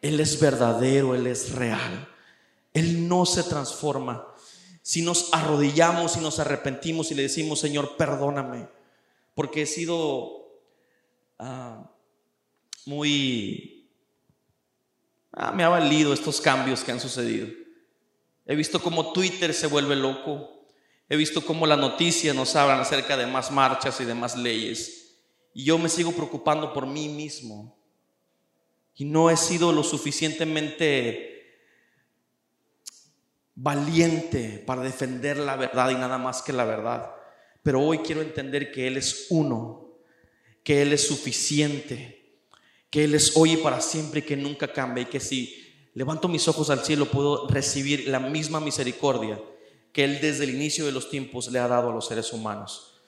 Él 0.00 0.18
es 0.20 0.40
verdadero, 0.40 1.14
Él 1.14 1.26
es 1.26 1.52
real. 1.52 2.08
Él 2.72 3.06
no 3.06 3.26
se 3.26 3.42
transforma. 3.42 4.26
Si 4.80 5.02
nos 5.02 5.28
arrodillamos 5.34 6.16
y 6.16 6.20
nos 6.20 6.38
arrepentimos 6.38 7.10
y 7.10 7.14
le 7.14 7.24
decimos, 7.24 7.60
Señor, 7.60 7.98
perdóname, 7.98 8.70
porque 9.34 9.62
he 9.62 9.66
sido 9.66 10.48
ah, 11.38 11.90
muy... 12.86 13.86
Ah, 15.32 15.52
me 15.52 15.62
ha 15.62 15.68
valido 15.68 16.14
estos 16.14 16.40
cambios 16.40 16.82
que 16.82 16.92
han 16.92 17.00
sucedido. 17.00 17.48
He 18.46 18.56
visto 18.56 18.80
cómo 18.80 19.12
Twitter 19.12 19.52
se 19.52 19.66
vuelve 19.66 19.94
loco. 19.94 20.57
He 21.08 21.16
visto 21.16 21.40
cómo 21.40 21.66
las 21.66 21.78
noticias 21.78 22.36
nos 22.36 22.54
hablan 22.54 22.80
acerca 22.80 23.16
de 23.16 23.26
más 23.26 23.50
marchas 23.50 23.98
y 24.00 24.04
de 24.04 24.14
más 24.14 24.36
leyes. 24.36 25.16
Y 25.54 25.64
yo 25.64 25.78
me 25.78 25.88
sigo 25.88 26.12
preocupando 26.12 26.72
por 26.72 26.86
mí 26.86 27.08
mismo. 27.08 27.78
Y 28.94 29.06
no 29.06 29.30
he 29.30 29.36
sido 29.36 29.72
lo 29.72 29.82
suficientemente 29.82 31.62
valiente 33.54 34.62
para 34.66 34.82
defender 34.82 35.38
la 35.38 35.56
verdad 35.56 35.90
y 35.90 35.94
nada 35.94 36.18
más 36.18 36.42
que 36.42 36.52
la 36.52 36.64
verdad. 36.64 37.10
Pero 37.62 37.80
hoy 37.80 37.98
quiero 37.98 38.20
entender 38.20 38.70
que 38.70 38.86
Él 38.86 38.98
es 38.98 39.28
uno, 39.30 39.94
que 40.62 40.82
Él 40.82 40.92
es 40.92 41.06
suficiente, 41.06 42.36
que 42.90 43.04
Él 43.04 43.14
es 43.14 43.34
hoy 43.34 43.52
y 43.52 43.56
para 43.56 43.80
siempre 43.80 44.20
y 44.20 44.24
que 44.24 44.36
nunca 44.36 44.70
cambia 44.72 45.02
y 45.02 45.06
que 45.06 45.20
si 45.20 45.90
levanto 45.94 46.28
mis 46.28 46.46
ojos 46.48 46.68
al 46.68 46.84
cielo 46.84 47.06
puedo 47.06 47.48
recibir 47.48 48.08
la 48.08 48.20
misma 48.20 48.60
misericordia 48.60 49.40
que 49.92 50.04
Él 50.04 50.20
desde 50.20 50.44
el 50.44 50.54
inicio 50.54 50.86
de 50.86 50.92
los 50.92 51.10
tiempos 51.10 51.50
le 51.50 51.58
ha 51.58 51.68
dado 51.68 51.90
a 51.90 51.94
los 51.94 52.06
seres 52.06 52.32
humanos. 52.32 53.00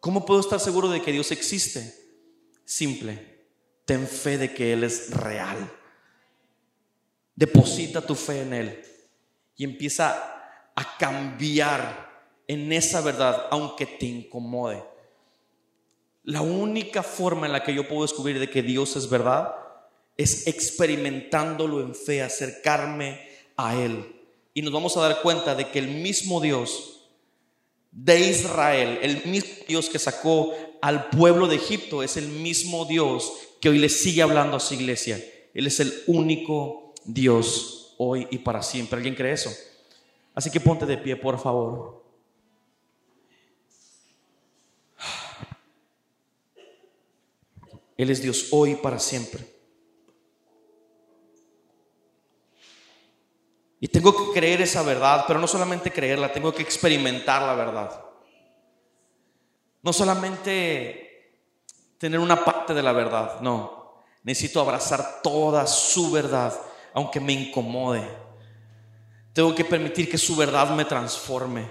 ¿Cómo 0.00 0.26
puedo 0.26 0.40
estar 0.40 0.60
seguro 0.60 0.88
de 0.88 1.00
que 1.00 1.12
Dios 1.12 1.30
existe? 1.32 1.94
Simple, 2.64 3.46
ten 3.84 4.06
fe 4.06 4.38
de 4.38 4.54
que 4.54 4.72
Él 4.72 4.84
es 4.84 5.10
real. 5.10 5.70
Deposita 7.34 8.00
tu 8.00 8.14
fe 8.14 8.42
en 8.42 8.54
Él 8.54 8.84
y 9.56 9.64
empieza 9.64 10.70
a 10.74 10.96
cambiar 10.98 12.04
en 12.46 12.72
esa 12.72 13.00
verdad, 13.00 13.46
aunque 13.50 13.86
te 13.86 14.06
incomode. 14.06 14.84
La 16.22 16.40
única 16.40 17.02
forma 17.02 17.46
en 17.46 17.52
la 17.52 17.62
que 17.62 17.74
yo 17.74 17.86
puedo 17.86 18.02
descubrir 18.02 18.38
de 18.38 18.50
que 18.50 18.62
Dios 18.62 18.96
es 18.96 19.08
verdad 19.08 19.54
es 20.16 20.46
experimentándolo 20.46 21.80
en 21.80 21.94
fe, 21.94 22.22
acercarme 22.22 23.20
a 23.56 23.74
Él. 23.74 24.23
Y 24.54 24.62
nos 24.62 24.72
vamos 24.72 24.96
a 24.96 25.00
dar 25.00 25.20
cuenta 25.20 25.54
de 25.56 25.68
que 25.68 25.80
el 25.80 25.88
mismo 25.88 26.40
Dios 26.40 27.10
de 27.90 28.30
Israel, 28.30 28.98
el 29.02 29.24
mismo 29.26 29.52
Dios 29.66 29.88
que 29.88 29.98
sacó 29.98 30.54
al 30.80 31.10
pueblo 31.10 31.48
de 31.48 31.56
Egipto, 31.56 32.02
es 32.04 32.16
el 32.16 32.28
mismo 32.28 32.84
Dios 32.84 33.32
que 33.60 33.68
hoy 33.68 33.78
le 33.78 33.88
sigue 33.88 34.22
hablando 34.22 34.56
a 34.56 34.60
su 34.60 34.74
iglesia. 34.74 35.22
Él 35.52 35.66
es 35.66 35.80
el 35.80 35.92
único 36.06 36.94
Dios 37.04 37.94
hoy 37.98 38.28
y 38.30 38.38
para 38.38 38.62
siempre. 38.62 38.96
¿Alguien 38.96 39.14
cree 39.14 39.32
eso? 39.32 39.52
Así 40.34 40.50
que 40.50 40.60
ponte 40.60 40.86
de 40.86 40.98
pie, 40.98 41.16
por 41.16 41.38
favor. 41.40 42.04
Él 47.96 48.10
es 48.10 48.22
Dios 48.22 48.48
hoy 48.50 48.72
y 48.72 48.76
para 48.76 48.98
siempre. 48.98 49.53
Y 53.84 53.88
tengo 53.88 54.16
que 54.16 54.40
creer 54.40 54.62
esa 54.62 54.82
verdad, 54.82 55.26
pero 55.28 55.38
no 55.38 55.46
solamente 55.46 55.90
creerla, 55.90 56.32
tengo 56.32 56.54
que 56.54 56.62
experimentar 56.62 57.42
la 57.42 57.54
verdad. 57.54 58.02
No 59.82 59.92
solamente 59.92 61.34
tener 61.98 62.18
una 62.18 62.42
parte 62.42 62.72
de 62.72 62.82
la 62.82 62.92
verdad, 62.92 63.40
no. 63.42 64.00
Necesito 64.22 64.62
abrazar 64.62 65.20
toda 65.22 65.66
su 65.66 66.10
verdad, 66.10 66.58
aunque 66.94 67.20
me 67.20 67.34
incomode. 67.34 68.08
Tengo 69.34 69.54
que 69.54 69.66
permitir 69.66 70.10
que 70.10 70.16
su 70.16 70.34
verdad 70.34 70.70
me 70.70 70.86
transforme. 70.86 71.68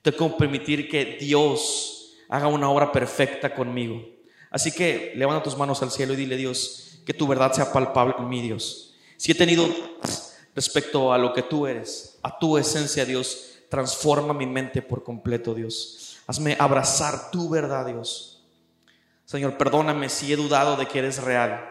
Tengo 0.00 0.30
que 0.30 0.38
permitir 0.38 0.88
que 0.88 1.18
Dios 1.20 2.14
haga 2.30 2.46
una 2.46 2.70
obra 2.70 2.90
perfecta 2.90 3.54
conmigo. 3.54 4.02
Así 4.50 4.72
que 4.72 5.12
levanta 5.14 5.42
tus 5.42 5.58
manos 5.58 5.82
al 5.82 5.90
cielo 5.90 6.14
y 6.14 6.16
dile, 6.16 6.38
Dios, 6.38 7.02
que 7.04 7.12
tu 7.12 7.26
verdad 7.26 7.52
sea 7.52 7.70
palpable 7.70 8.14
en 8.18 8.30
mí, 8.30 8.40
Dios. 8.40 8.94
Si 9.18 9.32
he 9.32 9.34
tenido 9.34 9.68
respecto 10.58 11.12
a 11.12 11.18
lo 11.18 11.32
que 11.32 11.42
tú 11.42 11.68
eres, 11.68 12.18
a 12.20 12.36
tu 12.36 12.58
esencia, 12.58 13.04
Dios, 13.04 13.60
transforma 13.70 14.34
mi 14.34 14.44
mente 14.44 14.82
por 14.82 15.04
completo, 15.04 15.54
Dios. 15.54 16.16
Hazme 16.26 16.56
abrazar 16.58 17.30
tu 17.30 17.48
verdad, 17.48 17.86
Dios. 17.86 18.42
Señor, 19.24 19.56
perdóname 19.56 20.08
si 20.08 20.32
he 20.32 20.36
dudado 20.36 20.76
de 20.76 20.86
que 20.86 20.98
eres 20.98 21.22
real. 21.22 21.64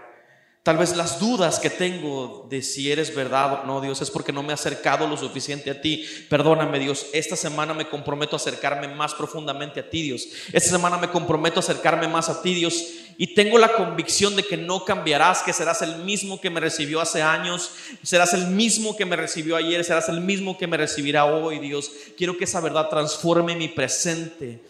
Tal 0.64 0.78
vez 0.78 0.96
las 0.96 1.20
dudas 1.20 1.60
que 1.60 1.70
tengo 1.70 2.46
de 2.50 2.62
si 2.62 2.90
eres 2.90 3.14
verdad 3.14 3.62
o 3.62 3.66
no, 3.66 3.82
Dios, 3.82 4.02
es 4.02 4.10
porque 4.10 4.32
no 4.32 4.44
me 4.44 4.50
he 4.50 4.54
acercado 4.54 5.08
lo 5.08 5.18
suficiente 5.18 5.70
a 5.72 5.82
ti. 5.82 6.06
Perdóname, 6.30 6.80
Dios. 6.80 7.08
Esta 7.14 7.36
semana 7.36 7.74
me 7.74 7.90
comprometo 7.90 8.36
a 8.36 8.38
acercarme 8.38 8.88
más 8.88 9.14
profundamente 9.14 9.82
a 9.82 9.90
ti, 9.90 10.02
Dios. 10.02 10.28
Esta 10.54 10.72
semana 10.72 10.98
me 10.98 11.10
comprometo 11.10 11.60
a 11.60 11.64
acercarme 11.64 12.08
más 12.08 12.30
a 12.30 12.42
ti, 12.42 12.54
Dios. 12.54 12.84
Y 13.18 13.34
tengo 13.34 13.58
la 13.58 13.74
convicción 13.74 14.36
de 14.36 14.44
que 14.44 14.58
no 14.58 14.86
cambiarás, 14.86 15.42
que 15.42 15.52
serás 15.52 15.82
el 15.82 16.04
mismo 16.04 16.40
que 16.40 16.52
me 16.52 16.60
recibió 16.60 17.02
hace 17.02 17.22
años, 17.22 17.72
serás 18.04 18.34
el 18.34 18.48
mismo 18.48 18.96
que 18.96 19.06
me 19.06 19.16
recibió 19.16 19.56
ayer, 19.56 19.84
serás 19.84 20.08
el 20.10 20.22
mismo 20.22 20.58
que 20.58 20.68
me 20.68 20.78
recibirá 20.78 21.26
hoy, 21.26 21.60
Dios. 21.60 21.92
Quiero 22.16 22.38
que 22.38 22.44
esa 22.44 22.62
verdad 22.62 22.90
transforme 22.90 23.56
mi 23.56 23.70
presente 23.70 24.62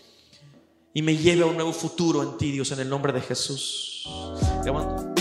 y 0.94 1.02
me 1.02 1.18
lleve 1.18 1.44
a 1.44 1.46
un 1.46 1.56
nuevo 1.56 1.74
futuro 1.74 2.24
en 2.24 2.38
ti, 2.38 2.52
Dios, 2.52 2.72
en 2.72 2.80
el 2.80 2.90
nombre 2.90 3.12
de 3.12 3.20
Jesús. 3.22 4.08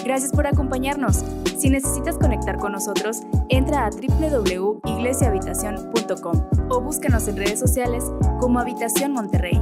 Gracias 0.04 0.30
por 0.30 0.46
acompañarnos. 0.46 1.24
Si 1.58 1.68
necesitas 1.68 2.16
conectar 2.16 2.58
con 2.58 2.70
nosotros, 2.72 3.16
entra 3.48 3.86
a 3.86 3.90
www.iglesiahabitacion.com 3.90 6.48
o 6.70 6.80
búscanos 6.80 7.26
en 7.28 7.36
redes 7.36 7.58
sociales 7.58 8.04
como 8.40 8.60
Habitación 8.60 9.12
Monterrey. 9.12 9.60